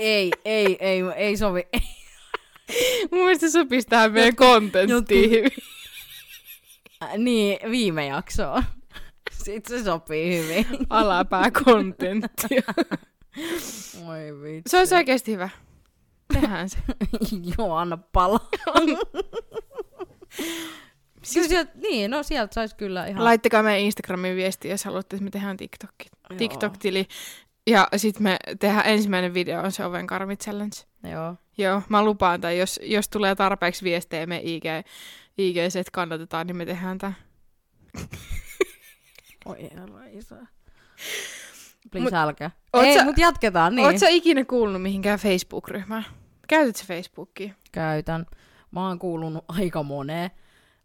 Ei, 0.00 0.30
ei, 0.44 0.76
ei, 0.80 1.02
ei 1.16 1.36
sovi. 1.36 1.68
Mun 3.10 3.20
mielestä 3.20 3.48
se 3.48 3.52
sopisi 3.52 3.86
tähän 3.86 4.12
meidän 4.12 4.36
kontenttiin. 4.36 5.46
Äh, 7.02 7.18
niin, 7.18 7.70
viime 7.70 8.06
jaksoa. 8.06 8.62
Sitten 9.32 9.78
se 9.78 9.84
sopii 9.84 10.38
hyvin. 10.38 10.66
Alapääkontenttia. 10.90 12.62
Oi 14.08 14.42
vitsi. 14.42 14.70
Se 14.70 14.78
olisi 14.78 14.94
oikeasti 14.94 15.32
hyvä. 15.32 15.48
Tehdään 16.32 16.68
se. 16.68 16.78
Joo, 17.58 17.76
anna 17.76 17.96
palaa. 18.12 18.48
Kyllä 21.34 21.48
sieltä, 21.48 21.72
niin, 21.74 22.10
no 22.10 22.22
sieltä 22.22 22.54
sais 22.54 22.74
kyllä 22.74 23.06
ihan... 23.06 23.24
Laittakaa 23.24 23.62
meidän 23.62 23.80
Instagramin 23.80 24.36
viestiä, 24.36 24.70
jos 24.70 24.84
haluatte, 24.84 25.16
että 25.16 25.24
me 25.24 25.30
tehdään 25.30 25.56
TikTokki. 25.56 26.08
TikTok-tili. 26.36 27.06
Ja 27.66 27.88
sitten 27.96 28.22
me 28.22 28.36
tehdään 28.58 28.86
ensimmäinen 28.86 29.34
video, 29.34 29.60
on 29.62 29.72
se 29.72 29.84
ovenkarvit 29.84 30.40
challenge. 30.40 30.76
Joo. 31.10 31.36
Joo, 31.58 31.82
mä 31.88 32.04
lupaan, 32.04 32.40
tai 32.40 32.58
jos, 32.58 32.80
jos 32.82 33.08
tulee 33.08 33.34
tarpeeksi 33.34 33.84
viestejä 33.84 34.26
me 34.26 34.40
IG, 34.44 34.64
IGC, 35.38 35.76
että 35.76 35.90
kannatetaan, 35.92 36.46
niin 36.46 36.56
me 36.56 36.66
tehdään 36.66 36.98
tämä. 36.98 37.12
Oi 39.46 39.70
herra 39.76 40.04
isä. 40.10 40.36
Please 41.90 42.10
Mut- 42.10 42.14
älkää. 42.14 42.50
Ei, 42.74 42.94
sä- 42.94 43.04
mut 43.04 43.18
jatketaan, 43.18 43.74
niin. 43.76 44.00
Sä 44.00 44.08
ikinä 44.08 44.44
kuullut 44.44 44.82
mihinkään 44.82 45.18
Facebook-ryhmään? 45.18 46.06
Käytät 46.48 46.76
sä 46.76 46.84
Facebookia? 46.86 47.54
Käytän. 47.72 48.26
Mä 48.70 48.88
oon 48.88 48.98
kuulunut 48.98 49.44
aika 49.48 49.82
moneen. 49.82 50.30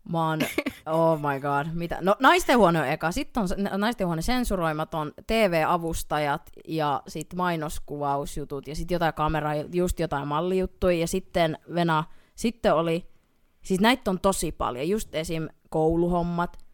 Mä 0.10 0.30
oon, 0.30 0.40
oh 0.86 1.20
my 1.20 1.40
god, 1.40 1.74
mitä? 1.74 1.98
No 2.02 2.16
naistenhuone 2.20 2.80
on 2.80 2.88
eka, 2.88 3.12
sitten 3.12 3.44
on 3.44 3.50
naistenhuone 3.80 4.22
sensuroimaton, 4.22 5.14
TV-avustajat 5.28 6.52
ja 6.68 7.02
sitten 7.08 7.38
mainoskuvausjutut 7.38 8.68
ja 8.68 8.76
sitten 8.76 8.96
jotain 8.96 9.14
kameraa, 9.14 9.56
just 9.56 10.00
jotain 10.00 10.28
mallijuttuja 10.28 10.98
ja 10.98 11.08
sitten 11.08 11.58
Vena, 11.74 12.04
sitten 12.36 12.74
oli, 12.74 13.08
siis 13.62 13.80
näitä 13.80 14.12
on 14.12 14.20
tosi 14.20 14.52
paljon, 14.52 14.90
just 14.90 15.16
esim. 15.16 15.48
kouluhommat, 15.70 16.65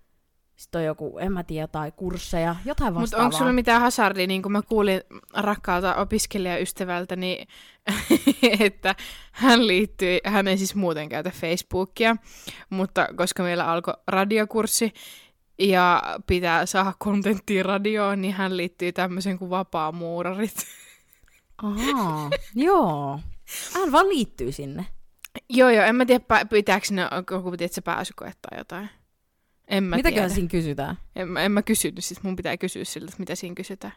sitten 0.62 0.80
on 0.80 0.86
joku, 0.86 1.18
en 1.18 1.34
mä 1.34 1.44
tiedä, 1.44 1.64
jotain 1.64 1.94
kursseja, 1.94 2.56
jotain 2.66 2.94
Mutta 2.94 3.02
vastaavaa. 3.02 3.26
onko 3.26 3.38
sulla 3.38 3.54
mitään 3.54 3.82
hazardia, 3.82 4.28
niin 4.28 4.42
kuin 4.42 4.52
mä 4.52 4.62
kuulin 4.62 5.02
rakkaalta 5.34 5.96
opiskelijaystävältä, 5.96 7.16
niin, 7.16 7.48
että 8.60 8.96
hän 9.32 9.68
liittyi, 9.68 10.20
hän 10.26 10.48
ei 10.48 10.58
siis 10.58 10.76
muuten 10.76 11.10
käytä 11.10 11.32
Facebookia, 11.32 12.16
mutta 12.70 13.08
koska 13.16 13.44
meillä 13.44 13.66
alkoi 13.72 13.94
radiokurssi 14.08 14.94
ja 15.60 16.04
pitää 16.28 16.66
saada 16.66 16.94
kontenttia 17.00 17.64
radioon, 17.64 18.22
niin 18.22 18.34
hän 18.34 18.58
liittyy 18.58 18.92
tämmöisen 18.92 19.40
kuin 19.40 19.50
vapaamuurarit. 19.50 20.66
Ahaa, 21.64 22.30
joo. 22.56 23.20
Hän 23.74 23.92
vaan 23.92 24.10
liittyy 24.10 24.52
sinne. 24.52 24.86
joo, 25.50 25.70
joo, 25.70 25.86
en 25.86 25.96
mä 25.96 26.06
tiedä, 26.06 26.24
pitääkö 26.50 26.86
ne 26.92 27.02
joku 27.32 27.58
tiedätkö, 27.58 27.82
pääsykoe 27.82 28.34
tai 28.42 28.58
jotain. 28.58 28.90
En 29.72 29.84
mä 29.84 29.96
Mitäköhän 29.96 30.24
tiedä. 30.30 30.36
siinä 30.36 30.50
kysytään? 30.50 30.98
En, 31.16 31.28
mä- 31.28 31.42
en 31.42 31.52
mä 31.52 31.62
kysynyt, 31.62 32.04
siis 32.06 32.24
mun 32.24 32.36
pitää 32.36 32.58
kysyä 32.58 32.84
siltä, 32.86 33.06
että 33.06 33.20
mitä 33.20 33.36
siinä 33.36 33.56
kysytään. 33.56 33.94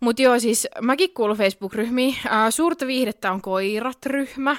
Mutta 0.00 0.22
joo, 0.22 0.38
siis 0.38 0.66
mäkin 0.82 1.14
kuulun 1.14 1.36
Facebook-ryhmiin. 1.36 2.16
Ää, 2.28 2.50
suurta 2.50 2.86
viihdettä 2.86 3.32
on 3.32 3.40
koirat-ryhmä. 3.42 4.56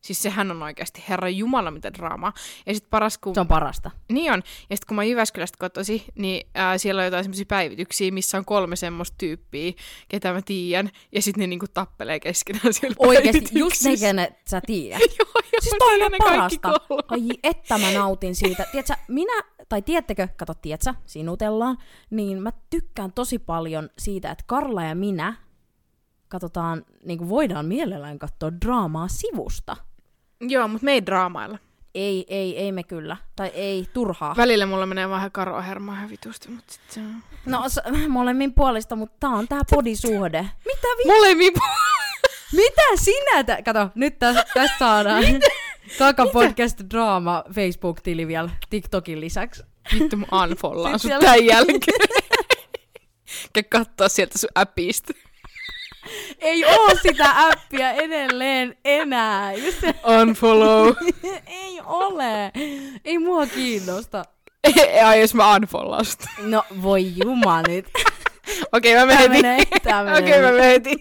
Siis 0.00 0.22
sehän 0.22 0.50
on 0.50 0.62
oikeasti 0.62 1.04
herra 1.08 1.28
jumala 1.28 1.70
mitä 1.70 1.92
draamaa. 1.92 2.32
Ja 2.66 2.74
sitten 2.74 2.90
paras 2.90 3.18
kun... 3.18 3.34
Se 3.34 3.40
on 3.40 3.48
parasta. 3.48 3.90
Niin 4.12 4.32
on. 4.32 4.42
Ja 4.70 4.76
sitten 4.76 4.86
kun 4.88 4.94
mä 4.94 5.04
Jyväskylästä 5.04 5.56
kotosi, 5.58 6.04
niin 6.14 6.46
ää, 6.54 6.78
siellä 6.78 7.00
on 7.00 7.04
jotain 7.04 7.24
semmoisia 7.24 7.46
päivityksiä, 7.48 8.10
missä 8.10 8.38
on 8.38 8.44
kolme 8.44 8.76
semmoista 8.76 9.14
tyyppiä, 9.18 9.72
ketä 10.08 10.32
mä 10.32 10.42
tiedän. 10.42 10.90
Ja 11.12 11.22
sitten 11.22 11.40
ne 11.40 11.46
niinku 11.46 11.66
tappelee 11.74 12.20
keskenään 12.20 12.74
siellä 12.74 12.96
Oikeesti, 12.98 13.58
just 13.58 13.82
ne, 13.84 13.96
kenet 13.96 14.32
sä 14.50 14.60
tiedät. 14.66 15.00
Joo, 15.18 15.28
joo, 15.34 15.60
Siis 15.60 15.74
toi 15.78 16.02
on 16.02 16.12
parasta. 16.18 16.72
Ai 17.08 17.28
että 17.42 17.78
mä 17.78 17.90
nautin 17.90 18.34
siitä. 18.34 18.66
Tiedätkö, 18.72 18.94
minä, 19.08 19.42
tai 19.68 19.82
tiedättekö, 19.82 20.28
kato, 20.36 20.54
tiedätkö, 20.54 20.94
sinutellaan, 21.06 21.78
niin 22.10 22.42
mä 22.42 22.52
tykkään 22.70 23.12
tosi 23.12 23.38
paljon 23.38 23.90
siitä, 23.98 24.30
että 24.30 24.44
Karla 24.46 24.84
ja 24.84 24.94
minä 24.94 25.34
katsotaan, 26.28 26.84
niin 27.04 27.18
kuin 27.18 27.28
voidaan 27.28 27.66
mielellään 27.66 28.18
katsoa 28.18 28.52
draamaa 28.64 29.08
sivusta. 29.08 29.76
Joo, 30.40 30.68
mutta 30.68 30.84
me 30.84 30.92
ei 30.92 31.06
draamailla. 31.06 31.58
Ei, 31.94 32.24
ei, 32.28 32.58
ei 32.58 32.72
me 32.72 32.82
kyllä. 32.82 33.16
Tai 33.36 33.48
ei, 33.54 33.86
turhaa. 33.92 34.34
Välillä 34.36 34.66
mulla 34.66 34.86
menee 34.86 35.08
vähän 35.08 35.32
karoa 35.32 35.60
hermaa 35.62 35.94
ihan 35.96 36.10
vitusti, 36.10 36.48
mutta 36.48 36.72
sit 36.72 36.82
se 36.88 37.00
on... 37.00 37.22
No 37.46 37.68
s- 37.68 37.80
molemmin 38.08 38.54
puolista, 38.54 38.96
mutta 38.96 39.16
tää 39.20 39.30
on 39.30 39.48
tää 39.48 39.60
podisuhde. 39.70 40.42
Mitä 40.66 40.86
vi- 40.98 41.06
Molemmin 41.06 41.52
Mitä 42.56 42.82
sinä? 42.94 43.44
Tä- 43.44 43.62
Kato, 43.62 43.88
nyt 43.94 44.18
tästä 44.18 44.44
täs 44.54 44.70
saadaan. 44.78 45.24
Kaka 45.98 46.26
Podcast 46.26 46.78
Draama 46.90 47.44
Facebook-tili 47.54 48.26
vielä 48.26 48.50
TikTokin 48.70 49.20
lisäksi. 49.20 49.62
Vittu 49.94 50.16
mä 50.16 50.26
unfollaan 50.44 50.98
sut 50.98 51.08
siellä- 51.08 51.24
tän 51.24 51.46
jälkeen. 51.46 52.08
Käy 53.52 53.62
kattoo 53.62 54.08
sieltä 54.08 54.38
sun 54.38 54.48
appista. 54.54 55.12
Ei 56.38 56.64
oo 56.64 56.88
sitä 57.02 57.46
appia 57.48 57.90
edelleen 57.92 58.76
enää. 58.84 59.52
Just 59.52 59.80
se, 59.80 59.94
Unfollow. 60.20 60.94
ei 61.46 61.80
ole. 61.84 62.52
Ei 63.04 63.18
mua 63.18 63.46
kiinnosta. 63.46 64.24
Ai 65.06 65.20
jos 65.20 65.34
mä 65.34 65.54
unfollaan 65.56 66.04
sut. 66.04 66.20
No 66.42 66.62
voi 66.82 67.12
juma 67.24 67.62
nyt. 67.68 67.86
Okei 68.72 68.94
mä 68.94 69.06
menen 69.06 69.18
heti. 69.30 69.42
menee, 69.42 69.64
tää 69.82 70.04
menee. 70.04 70.18
Okei 70.22 70.42
mä 70.42 70.46
menen 70.52 70.64
heti. 70.70 70.96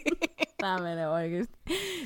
Tää 0.58 0.78
menee 0.80 1.08
oikeesti. 1.10 1.54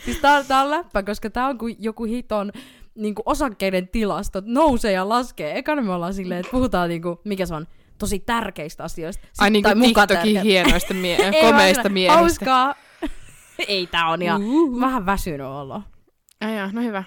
Siis 0.05 0.17
tää, 0.17 0.43
tää 0.43 0.61
on 0.61 0.69
läppä, 0.69 1.03
koska 1.03 1.29
tää 1.29 1.47
on 1.47 1.57
kuin 1.57 1.75
joku 1.79 2.03
hiton 2.03 2.51
niinku 2.95 3.21
osakkeiden 3.25 3.87
tilastot 3.87 4.45
nousee 4.47 4.91
ja 4.91 5.09
laskee. 5.09 5.57
Ekana 5.57 5.81
me 5.81 5.93
ollaan 5.93 6.13
silleen, 6.13 6.39
että 6.39 6.51
puhutaan 6.51 6.89
niinku, 6.89 7.21
mikä 7.23 7.45
se 7.45 7.53
on, 7.55 7.67
tosi 7.97 8.19
tärkeistä 8.19 8.83
asioista. 8.83 9.27
Ai 9.39 9.47
Sit- 9.47 9.53
niin 9.53 9.63
kuin 9.63 9.77
muka 9.77 10.07
TikTokin 10.07 10.33
tärkeä- 10.35 10.41
hienoista 10.43 10.93
mie- 10.93 11.29
Ei 11.33 11.41
komeista 11.41 11.89
miehistä. 11.89 12.19
Hauskaa. 12.19 12.75
Ei 13.67 13.87
tää 13.87 14.07
on 14.07 14.21
ihan 14.21 14.41
vähän 14.79 15.05
väsynyt 15.05 15.47
olo. 15.47 15.81
Ai 16.41 16.55
jaa, 16.57 16.69
no 16.71 16.81
hyvä. 16.81 17.03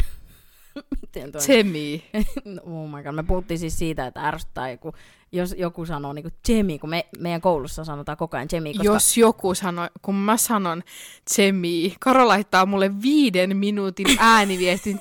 Toi? 1.12 1.42
Semi. 1.42 2.04
No, 2.44 2.62
oh 2.82 2.88
my 2.90 3.02
god, 3.02 3.14
me 3.14 3.22
puhuttiin 3.22 3.58
siis 3.58 3.78
siitä, 3.78 4.06
että 4.06 4.28
ärsyttää 4.28 4.70
joku, 4.70 4.92
jos 5.32 5.54
joku 5.58 5.86
sanoo 5.86 6.12
niinku 6.12 6.30
Jemi, 6.48 6.78
kun 6.78 6.90
me, 6.90 7.06
meidän 7.18 7.40
koulussa 7.40 7.84
sanotaan 7.84 8.18
koko 8.18 8.36
ajan 8.36 8.48
Jemi, 8.52 8.72
koska 8.74 8.84
Jos 8.84 9.16
joku 9.16 9.54
sanoo, 9.54 9.88
kun 10.02 10.14
mä 10.14 10.36
sanon 10.36 10.82
Semi, 11.30 11.94
Karo 12.00 12.28
laittaa 12.28 12.66
mulle 12.66 13.02
viiden 13.02 13.56
minuutin 13.56 14.06
ääniviestin 14.18 14.98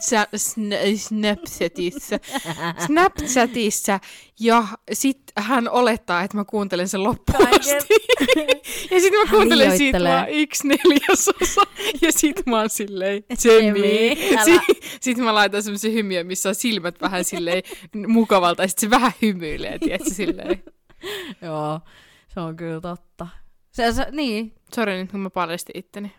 Snapchatissa. 0.98 2.20
Snapchatissa 2.86 4.00
ja 4.40 4.64
sit 4.94 5.20
hän 5.38 5.70
olettaa, 5.70 6.22
että 6.24 6.38
mä 6.38 6.46
kuuntelen 6.46 6.88
sen 6.88 7.04
loppuun 7.04 7.48
asti. 7.60 7.96
ja 8.92 9.00
sit 9.02 9.14
mä 9.14 9.32
kuuntelen 9.32 9.78
siitä 9.78 10.00
vaan 10.04 10.30
yksi 10.30 10.68
neljäsosa. 10.68 11.62
Ja 12.02 12.12
sit 12.12 12.46
mä 12.46 12.60
oon 12.60 12.70
silleen, 12.70 13.24
Semi. 13.34 13.80
Semi, 13.80 14.36
älä. 14.36 14.44
Si- 14.46 14.80
sit 15.02 15.18
mä 15.18 15.34
laitan 15.34 15.64
semmosen 15.64 15.92
hymiön, 16.00 16.28
missä 16.28 16.50
on 16.50 16.56
silmät 16.56 17.02
vähän 17.02 17.24
silleen 17.24 17.64
mukavalta. 18.08 18.64
Ja 18.64 18.68
sit 18.68 18.78
se 18.78 18.90
vähän 18.90 19.12
hymyilee, 19.22 19.80
tiedätkö, 19.80 20.10
silleen. 20.10 20.64
Joo, 21.42 21.80
se 22.34 22.40
on 22.40 22.56
kyllä 22.56 22.82
totta. 22.82 23.28
Se, 23.72 23.92
se, 23.92 24.08
niin, 24.12 24.56
Sori 24.76 24.98
nyt, 24.98 25.12
kun 25.12 25.20
mä 25.20 25.30
paljastin 25.30 25.78
itteni. 25.78 26.16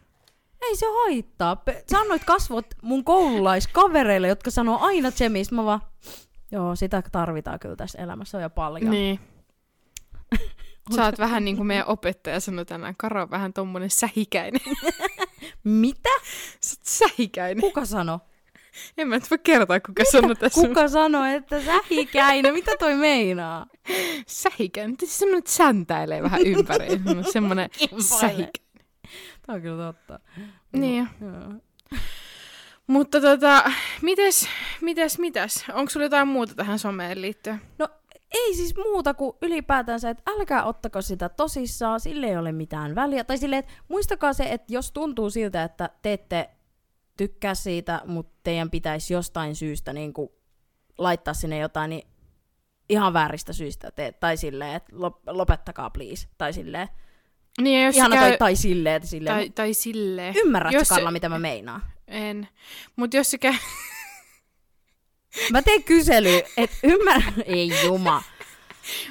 ei 0.63 0.77
se 0.77 0.87
haittaa. 1.05 1.63
Sanoit 1.87 2.25
kasvot 2.25 2.67
mun 2.83 3.05
koululaiskavereille, 3.05 4.29
jotka 4.29 4.51
sanoo 4.51 4.79
aina 4.81 5.13
Jemistä. 5.21 5.55
Mä 5.55 5.65
vaan, 5.65 5.81
joo, 6.53 6.77
sitä 6.77 7.03
tarvitaan 7.13 7.59
kyllä 7.59 7.77
tässä 7.77 7.99
elämässä 7.99 8.39
on 8.39 8.43
jo 8.43 8.51
paljon. 8.51 8.91
Niin. 8.91 9.21
Sä 10.97 11.05
oot 11.05 11.19
vähän 11.19 11.45
niin 11.45 11.57
kuin 11.57 11.67
meidän 11.67 11.87
opettaja 11.89 12.41
sanoi 12.41 12.65
tänään. 12.65 12.95
Karo 12.97 13.23
on 13.23 13.31
vähän 13.31 13.53
tommonen 13.53 13.91
sähikäinen. 13.91 14.61
Mitä? 15.65 16.11
Sä 16.65 16.77
oot 16.77 16.85
sähikäinen. 16.85 17.61
Kuka 17.61 17.85
sanoi? 17.85 18.19
En 18.99 19.09
mä 19.09 19.15
nyt 19.15 19.31
voi 19.31 19.39
kertoa, 19.39 19.81
kuka 19.81 20.05
sanoi 20.13 20.37
tässä. 20.37 20.69
Kuka 20.69 20.89
sanoi, 20.89 21.35
että 21.35 21.61
sähikäinen? 21.63 22.55
Mitä 22.55 22.73
toi 22.79 22.95
meinaa? 22.95 23.67
Sähikäinen. 24.27 24.97
Semmonen, 25.05 25.39
että 25.39 25.51
säntäilee 25.51 26.23
vähän 26.23 26.47
ympäri. 26.47 26.87
Kimpoilee. 27.29 27.69
sähikäinen. 28.01 28.53
Tää 29.47 29.55
on 29.55 29.63
kyllä 29.63 29.93
totta. 29.93 30.21
Niin. 30.73 31.09
Joo. 31.21 31.61
Mutta 32.87 33.21
tota, 33.21 33.71
mites, 34.03 34.49
mites, 34.81 35.19
mitäs? 35.19 35.65
Onko 35.73 35.91
sulla 35.91 36.07
jotain 36.07 36.29
muuta 36.29 36.55
tähän 36.55 36.79
someen 36.79 37.23
liittyen? 37.23 37.61
No 37.79 37.89
ei 38.31 38.55
siis 38.55 38.75
muuta 38.77 39.15
kuin 39.15 39.37
ylipäätään 39.43 40.01
se, 40.01 40.11
että 40.11 40.31
älkää 40.31 40.65
ottako 40.65 41.03
sitä 41.03 41.29
tosissaan, 41.29 42.01
sille 42.01 42.27
ei 42.27 42.37
ole 42.37 42.53
mitään 42.53 42.95
väliä. 42.95 43.25
Tai 43.25 43.39
silleen, 43.39 43.59
että 43.59 43.73
muistakaa 43.89 44.33
se, 44.33 44.45
että 44.45 44.73
jos 44.73 44.93
tuntuu 44.93 45.31
siltä, 45.31 45.63
että 45.63 45.91
te 46.03 46.13
ette 46.13 46.51
tykkää 47.25 47.55
siitä, 47.55 48.01
mutta 48.07 48.41
teidän 48.43 48.71
pitäisi 48.71 49.15
jostain 49.15 49.57
syystä 49.57 49.93
niin 49.93 50.13
kuin 50.13 50.29
laittaa 50.99 51.35
sinne 51.35 51.59
jotain, 51.59 51.91
niin 51.91 52.09
ihan 52.89 53.13
vääristä 53.13 53.53
syistä 53.53 53.91
te, 53.91 54.13
tai 54.13 54.37
silleen, 54.37 54.75
että 54.75 54.93
lop- 54.93 55.23
lopettakaa 55.27 55.91
please, 55.91 56.29
tai 56.39 56.53
silleen, 56.53 56.89
Niin, 57.61 57.85
jos 57.85 57.97
ihana 57.97 58.17
käy... 58.17 58.29
tai, 58.29 58.39
tai 58.39 58.57
silleen, 58.57 58.97
että 58.97 59.09
silleen, 59.09 59.37
tai, 59.37 59.51
tai 59.51 59.75
silleen. 59.75 60.35
ymmärrätkö 60.37 60.79
jos 60.79 60.89
Karla, 60.89 61.11
mitä 61.11 61.29
mä 61.29 61.39
meinaan? 61.39 61.83
En. 62.09 62.49
Mutta 62.97 63.17
jos 63.17 63.31
se 63.31 63.39
käy... 63.39 63.55
Mä 65.53 65.63
teen 65.63 65.83
kysely, 65.85 66.41
että 66.57 66.77
ymmärrä, 66.83 67.33
ei 67.47 67.73
juma. 67.85 68.23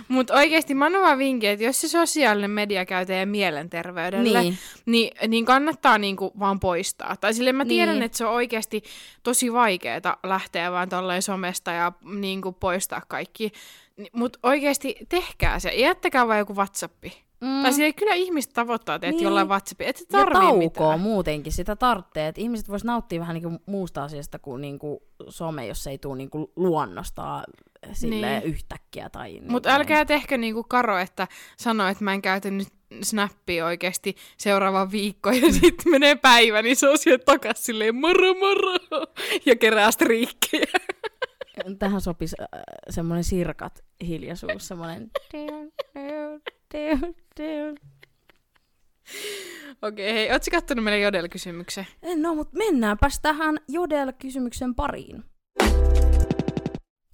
Mutta 0.07 0.33
oikeasti 0.33 0.73
mä 0.73 0.85
annan 0.85 1.01
vaan 1.01 1.17
vinkin, 1.17 1.49
että 1.49 1.65
jos 1.65 1.81
se 1.81 1.87
sosiaalinen 1.87 2.51
media 2.51 2.85
käy 2.85 3.05
teidän 3.05 3.29
mielenterveydelle, 3.29 4.41
Niin. 4.41 4.57
niin, 4.85 5.11
niin 5.27 5.45
kannattaa 5.45 5.97
niinku 5.97 6.31
vaan 6.39 6.59
poistaa. 6.59 7.15
Tai 7.15 7.33
sille 7.33 7.53
mä 7.53 7.65
tiedän, 7.65 7.95
Niin. 7.95 8.03
että 8.03 8.17
se 8.17 8.25
on 8.25 8.33
oikeasti 8.33 8.83
tosi 9.23 9.53
vaikeaa 9.53 10.17
lähteä 10.23 10.71
vaan 10.71 10.89
tolleen 10.89 11.21
somesta 11.21 11.71
ja 11.71 11.91
niinku 12.03 12.51
poistaa 12.51 13.01
kaikki. 13.07 13.51
Mutta 14.13 14.39
oikeasti 14.43 14.95
tehkää 15.09 15.59
se. 15.59 15.69
Jättäkää 15.69 16.27
vaan 16.27 16.39
joku 16.39 16.55
WhatsAppi. 16.55 17.28
Mm. 17.41 17.61
Tai 17.61 17.73
sille 17.73 17.93
kyllä 17.93 18.13
ihmiset 18.13 18.53
tavoittaa 18.53 18.99
teitä 18.99 19.11
Niin. 19.11 19.17
niin. 19.17 19.23
jollain 19.23 19.47
WhatsAppi. 19.49 19.85
Et 19.85 19.99
Ja 19.99 20.05
tarvii 20.11 20.39
taukoa 20.41 20.57
mitään. 20.57 20.99
muutenkin, 20.99 21.51
sitä 21.53 21.75
tarvitsee. 21.75 22.27
Että 22.27 22.41
ihmiset 22.41 22.69
vois 22.69 22.83
nauttia 22.83 23.19
vähän 23.19 23.33
niinku 23.33 23.61
muusta 23.65 24.03
asiasta 24.03 24.39
kuin 24.39 24.61
niinku 24.61 25.03
some, 25.29 25.67
jos 25.67 25.87
ei 25.87 25.97
tule 25.97 26.17
niinku 26.17 26.51
luonnosta 26.55 27.43
silleen 27.93 28.41
Niin. 28.43 28.53
yhtäkkiä. 28.53 29.09
Tai 29.09 29.31
niinku 29.31 29.51
Mutta 29.51 29.69
älkää 29.75 30.05
tehkö 30.05 30.37
niinku 30.37 30.63
Karo, 30.63 30.97
että 30.97 31.27
sano, 31.57 31.87
että 31.87 32.03
mä 32.03 32.13
en 32.13 32.21
käytä 32.21 32.51
nyt 32.51 32.67
snappia 33.03 33.65
oikeasti 33.65 34.15
seuraava 34.37 34.91
viikko 34.91 35.31
ja 35.31 35.53
sitten 35.61 35.91
menee 35.91 36.15
päivä, 36.15 36.61
niin 36.61 36.75
se 36.75 36.89
on 36.89 36.97
sieltä 36.97 37.25
takas 37.25 37.65
silleen 37.65 37.95
moro 37.95 38.33
moro 38.33 38.75
ja 39.45 39.55
kerää 39.55 39.91
striikkejä. 39.91 40.65
Tähän 41.79 42.01
sopisi 42.01 42.35
äh, 42.41 42.47
semmoinen 42.89 43.23
sirkat 43.23 43.83
hiljaisuus, 44.07 44.67
semmoinen... 44.67 45.11
Okei, 49.81 50.13
hei, 50.13 50.31
ootko 50.31 50.47
kattonut 50.51 50.83
meidän 50.83 51.01
Jodel-kysymyksen? 51.01 51.87
No, 52.15 52.35
mutta 52.35 52.57
mennäänpäs 52.57 53.19
tähän 53.19 53.59
Jodel-kysymyksen 53.67 54.75
pariin. 54.75 55.23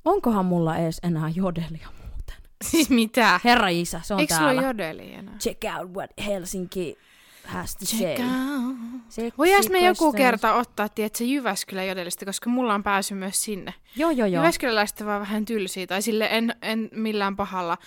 Onkohan 0.05 0.45
mulla 0.45 0.77
ees 0.77 0.99
enää 1.03 1.29
Jodelia 1.35 1.87
muuten? 2.01 2.35
Siis 2.63 2.89
mitä? 2.89 3.39
Herra 3.43 3.67
isä, 3.67 4.01
se 4.03 4.13
on 4.13 4.19
Eikö 4.19 4.33
sulla 4.33 4.45
täällä. 4.47 4.61
ole 4.61 4.67
Jodeli 4.67 5.13
enää? 5.13 5.37
Check 5.37 5.61
out 5.77 5.91
what 5.91 6.09
Helsinki 6.25 6.97
has 7.45 7.75
to 7.75 7.85
say. 7.85 7.99
Check 7.99 8.19
out. 8.19 8.75
Sexy 9.09 9.37
Voidaan 9.37 9.63
me 9.71 9.79
joku 9.79 10.13
kerta 10.13 10.53
ottaa, 10.53 10.89
tiedätkö, 10.89 11.23
Jyväskylän 11.23 11.87
Jodelista, 11.87 12.25
koska 12.25 12.49
mulla 12.49 12.73
on 12.73 12.83
pääsy 12.83 13.15
myös 13.15 13.43
sinne. 13.43 13.73
Joo, 13.95 14.11
joo, 14.11 14.27
joo. 14.27 14.43
Jyväskyläläiset 14.43 15.05
vaan 15.05 15.21
vähän 15.21 15.45
tylsiä, 15.45 15.87
tai 15.87 16.01
sille 16.01 16.27
en, 16.31 16.55
en 16.61 16.89
millään 16.91 17.35
pahalla 17.35 17.77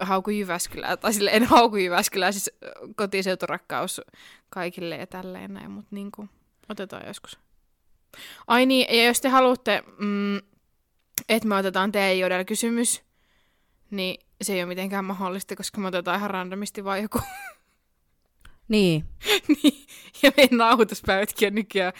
hauku 0.00 0.30
Jyväskylää, 0.30 0.96
tai 0.96 1.12
sille 1.12 1.30
en 1.32 1.44
hauku 1.44 1.76
Jyväskylää, 1.76 2.32
siis 2.32 2.50
kotiseuturakkaus 2.96 4.00
kaikille 4.50 4.96
ja 4.96 5.06
tälleen 5.06 5.54
näin, 5.54 5.70
mutta 5.70 5.88
niinku, 5.94 6.28
otetaan 6.68 7.06
joskus. 7.06 7.38
Ai 8.46 8.66
niin, 8.66 8.96
ja 8.96 9.04
jos 9.04 9.20
te 9.20 9.28
haluatte, 9.28 9.82
mm, 9.98 10.36
että 11.28 11.48
me 11.48 11.56
otetaan 11.56 11.92
teidän 11.92 12.18
jodella 12.18 12.44
kysymys, 12.44 13.02
niin 13.90 14.20
se 14.42 14.52
ei 14.52 14.60
ole 14.60 14.68
mitenkään 14.68 15.04
mahdollista, 15.04 15.56
koska 15.56 15.80
me 15.80 15.88
otetaan 15.88 16.18
ihan 16.18 16.30
randomisti 16.30 16.84
vaan 16.84 17.02
joku. 17.02 17.20
Niin. 18.68 19.04
niin, 19.62 19.86
ja 20.22 20.32
meidän 20.36 20.58
nauhoituspäivätkin 20.58 21.48
on 21.48 21.54
nykyään 21.54 21.92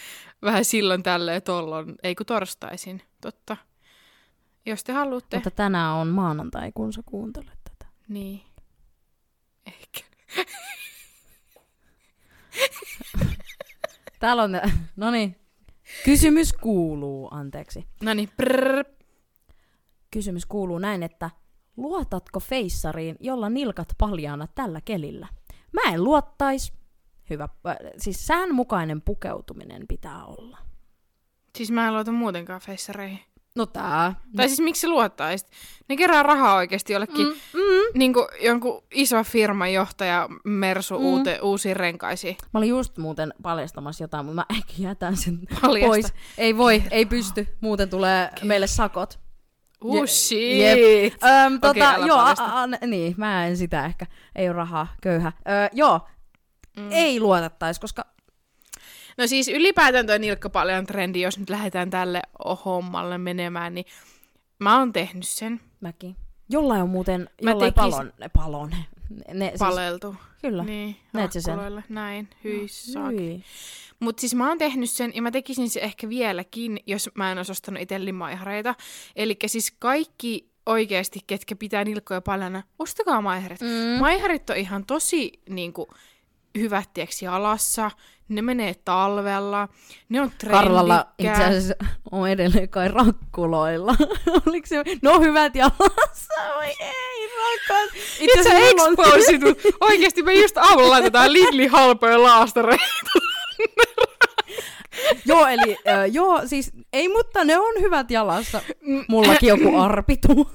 vähän 0.43 0.65
silloin 0.65 1.03
tälle 1.03 1.41
tollon, 1.41 1.95
ei 2.03 2.15
kun 2.15 2.27
torstaisin, 2.27 3.03
totta. 3.21 3.57
Jos 4.67 4.85
te 4.85 4.93
haluatte. 4.93 5.37
Mutta 5.37 5.51
tänään 5.51 5.95
on 5.95 6.09
maanantai, 6.09 6.73
kun 6.73 6.93
sä 6.93 7.03
kuuntelet 7.07 7.59
tätä. 7.65 7.93
Niin. 8.09 8.43
Ehkä. 9.67 10.01
Täällä 14.21 14.43
on, 14.43 14.61
no 14.97 15.11
niin. 15.11 15.37
Kysymys 16.05 16.53
kuuluu, 16.53 17.29
anteeksi. 17.31 17.87
No 18.03 18.15
niin. 18.15 18.29
Kysymys 20.11 20.47
kuuluu 20.47 20.79
näin, 20.79 21.03
että 21.03 21.31
luotatko 21.77 22.41
feissariin, 22.41 23.17
jolla 23.21 23.51
nilkat 23.51 23.89
paljaana 23.99 24.47
tällä 24.55 24.81
kelillä? 24.85 25.29
Mä 25.73 25.93
en 25.93 26.05
luottais. 26.05 26.73
Hyvä, 27.31 27.49
siis 27.99 28.27
säänmukainen 28.27 29.03
pukeutuminen 29.03 29.87
pitää 29.89 30.25
olla. 30.25 30.59
Siis 31.57 31.71
mä 31.71 31.87
en 31.87 31.95
luota 31.95 32.13
muutenkaan 32.13 32.61
feissareihin. 32.61 33.19
No 33.57 33.67
tää. 33.67 34.15
Tai 34.37 34.49
siis 34.49 34.61
miksi 34.61 34.89
luottaisit? 34.89 35.49
Ne 35.89 35.97
kerää 35.97 36.23
rahaa 36.23 36.55
oikeasti 36.57 36.93
jollekin 36.93 37.27
Mm, 37.27 37.33
mm. 37.55 37.99
niin 37.99 38.13
kuin 38.13 38.27
jonkun 38.41 38.83
iso 38.91 39.25
firman 39.25 39.73
johtaja 39.73 40.29
Mersu 40.45 40.99
Mm. 40.99 41.05
uute, 41.05 41.39
uusiin 41.43 41.77
renkaisiin. 41.77 42.37
Mä 42.55 42.59
olin 42.59 42.69
just 42.69 42.99
muuten 42.99 43.35
paljastamassa 43.43 44.05
jotain, 44.05 44.27
mutta 44.27 44.35
mä 44.35 44.57
ehkä 44.57 44.73
jätän 44.79 45.17
sen 45.17 45.39
Paljasta. 45.63 45.89
pois. 45.89 46.07
Ei 46.39 46.57
voi, 46.57 46.83
ei 46.91 47.07
pysty. 47.07 47.47
Muuten 47.61 47.91
tulee 47.91 48.31
meille 48.43 48.67
sakot. 48.67 49.19
Oh 49.81 50.07
shit! 50.07 50.59
Jep. 50.59 51.13
Öm, 51.25 51.61
tota, 51.61 51.91
älä 51.95 52.07
joo, 52.07 52.19
a, 52.19 52.35
a, 52.39 52.67
niin, 52.87 53.15
mä 53.17 53.47
en 53.47 53.57
sitä 53.57 53.85
ehkä. 53.87 54.07
Ei 54.37 54.49
ole 54.49 54.57
rahaa, 54.57 54.87
köyhä. 55.03 55.33
Öö, 55.49 55.69
joo, 55.73 56.01
Mm. 56.77 56.89
ei 56.93 57.21
luotettaisi, 57.21 57.81
koska 57.81 58.05
No 59.19 59.27
siis 59.27 59.49
ylipäätään 59.49 60.07
toi 60.07 60.19
nilkka 60.19 60.51
paljon 60.51 60.87
trendi, 60.87 61.21
jos 61.21 61.39
nyt 61.39 61.51
lähdetään 61.51 61.91
tälle 61.91 62.23
hommalle 62.65 63.19
menemään, 63.19 63.75
niin 63.75 63.85
mä 64.59 64.79
oon 64.79 64.93
tehnyt 64.93 65.27
sen. 65.29 65.61
mäkin. 65.81 66.17
Jollain 66.51 66.83
on 66.83 66.89
muuten, 66.89 67.29
Mä 67.43 67.51
jollain 67.51 67.73
tekis- 67.75 67.91
palon, 67.95 68.13
palon. 68.33 68.71
Ne, 69.33 69.49
siis, 69.49 69.59
Paleltu. 69.59 70.17
kyllä. 70.43 70.65
Niin, 70.65 70.97
Näet 71.13 71.33
sä 71.33 71.41
sen? 71.41 71.59
Näin, 71.89 72.29
hyi 72.45 72.69
saak. 72.69 73.13
Hyi. 73.13 73.45
Mutta 74.01 74.21
siis 74.21 74.35
mä 74.35 74.49
oon 74.49 74.59
tehnyt 74.59 74.91
sen, 74.91 75.13
ja 75.15 75.23
mä 75.23 75.31
tekisin 75.31 75.71
se 75.71 75.81
ehkä 75.81 76.09
vieläkin, 76.09 76.81
jos 76.87 77.11
mä 77.15 77.33
en 77.33 77.39
olisi 77.39 77.53
ostanut 77.53 77.83
itse 77.83 78.05
limaihareita. 78.05 78.75
Eli 79.17 79.37
siis 79.47 79.75
kaikki 79.79 80.51
oikeasti, 80.67 81.21
ketkä 81.27 81.57
pitää 81.57 81.85
nilkkoja 81.85 82.21
paljana, 82.21 82.63
ostakaa 82.79 83.21
maiharit. 83.21 83.61
Mm. 83.61 83.99
Maiharit 84.01 84.51
on 84.51 84.57
ihan 84.57 84.87
tosi 84.87 85.33
niinku, 85.49 85.89
hyvät 86.59 86.93
tieksi 86.95 87.25
jalassa, 87.25 87.91
ne 88.29 88.43
menee 88.43 88.75
talvella, 88.85 89.69
ne 90.09 90.21
on 90.21 90.33
Karlalla 90.51 91.07
itse 91.19 91.33
trendikkäät. 91.33 91.59
asiassa 91.59 91.75
on 92.11 92.29
edelleen 92.29 92.69
kai 92.69 92.89
rakkuloilla. 92.89 93.95
Oliko 94.47 94.67
se? 94.67 94.85
No 95.03 95.21
hyvät 95.21 95.55
jalassa, 95.55 96.35
oi 96.57 96.67
ei 96.67 97.29
rakas. 97.29 97.91
Itse 98.21 98.41
asiassa 98.41 98.83
expositut. 98.93 99.59
Oikeesti 99.81 100.23
me 100.23 100.35
just 100.35 100.57
aamulla 100.57 100.91
laitetaan 100.91 101.33
Lidli 101.33 101.67
halpoja 101.67 102.23
laastareita. 102.23 102.85
joo, 105.27 105.47
eli 105.47 105.77
äh, 105.89 106.05
joo, 106.13 106.41
siis 106.47 106.73
ei, 106.93 107.09
mutta 107.09 107.45
ne 107.45 107.59
on 107.59 107.75
hyvät 107.81 108.11
jalassa. 108.11 108.61
Mm. 108.81 109.05
Mullakin 109.09 109.49
joku 109.49 109.77
arpitu. 109.77 110.51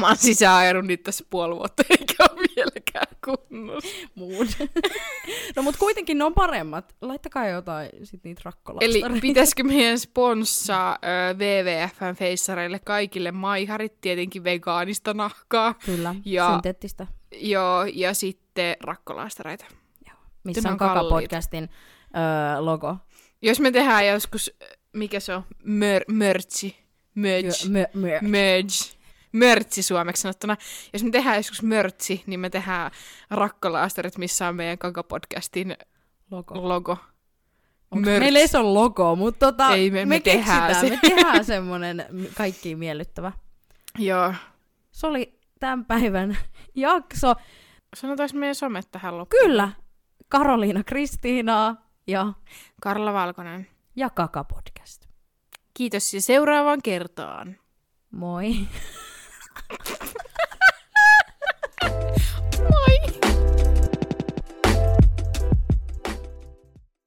Mä 0.00 0.06
oon 0.06 0.16
sisääajanut 0.16 0.84
niitä 0.86 1.02
tässä 1.04 1.24
puoli 1.30 1.56
vuotta, 1.56 1.82
eikä 1.90 2.14
ole 2.30 2.40
vieläkään 2.56 3.06
kunnossa. 3.24 3.88
Muun. 4.14 4.46
no 5.56 5.62
mut 5.62 5.76
kuitenkin 5.76 6.18
ne 6.18 6.24
on 6.24 6.34
paremmat. 6.34 6.94
Laittakaa 7.00 7.48
jotain 7.48 7.90
sit 8.02 8.24
niitä 8.24 8.40
rakkolastareita. 8.44 9.06
Eli 9.08 9.20
pitäisikö 9.20 9.62
meidän 9.64 9.98
sponssaa 9.98 10.98
ö, 11.04 11.34
WWFn 11.34 12.14
feissareille 12.16 12.78
kaikille 12.78 13.32
maiharit, 13.32 14.00
tietenkin 14.00 14.44
vegaanista 14.44 15.14
nahkaa. 15.14 15.74
Kyllä, 15.74 16.14
Ja- 16.24 16.50
synteettistä. 16.52 17.06
Joo, 17.34 17.84
ja 17.94 18.14
sitten 18.14 18.76
rakkolaastareita. 18.80 19.64
Missä 20.44 20.68
on 20.68 20.72
on. 20.72 20.78
Kaka-podcastin 20.78 21.68
öö, 22.16 22.60
logo. 22.60 22.96
Jos 23.42 23.60
me 23.60 23.70
tehdään 23.70 24.06
joskus, 24.06 24.54
mikä 24.92 25.20
se 25.20 25.34
on, 25.34 25.42
Mör, 25.64 26.04
mörtsi, 26.08 26.76
Mö, 27.14 27.84
mö. 27.94 28.18
merch, 28.22 28.97
mörtsi 29.32 29.82
suomeksi 29.82 30.22
sanottuna. 30.22 30.56
Jos 30.92 31.04
me 31.04 31.10
tehdään 31.10 31.36
joskus 31.36 31.62
mörtsi, 31.62 32.22
niin 32.26 32.40
me 32.40 32.50
tehdään 32.50 32.90
rakkolaastarit, 33.30 34.18
missä 34.18 34.48
on 34.48 34.56
meidän 34.56 34.78
Kaka-podcastin 34.78 35.76
logo. 36.30 36.68
logo. 36.68 36.96
Meillä 37.94 38.38
ei 38.38 38.48
se 38.48 38.58
ole 38.58 38.68
logo, 38.72 39.16
mutta 39.16 39.46
tota, 39.46 39.74
Ei, 39.74 39.90
me- 39.90 40.06
me 40.06 40.20
tehdään 40.20 40.66
keksitään, 40.68 41.00
se. 41.00 41.08
Me 41.08 41.14
tehdään 41.16 41.44
semmonen 41.44 42.06
mi- 42.10 42.30
kaikkiin 42.36 42.78
miellyttävä. 42.78 43.32
Joo. 43.98 44.34
Se 44.92 45.06
oli 45.06 45.38
tämän 45.60 45.84
päivän 45.84 46.38
jakso. 46.74 47.34
Sanotaanko 47.96 48.38
meidän 48.38 48.54
somet 48.54 48.88
tähän 48.90 49.18
loppuun? 49.18 49.40
Kyllä, 49.42 49.70
Karoliina 50.28 50.84
Kristiinaa 50.84 51.76
ja, 52.06 52.32
Karla 52.82 53.12
Valkonen. 53.12 53.66
ja 53.96 54.10
Kaka 54.10 54.44
Podcast. 54.44 55.02
Kiitos 55.74 56.14
ja 56.14 56.20
seuraavaan 56.22 56.82
kertaan. 56.82 57.56
Moi. 58.10 58.54
Bye. 59.68 59.76
Oh 62.60 62.87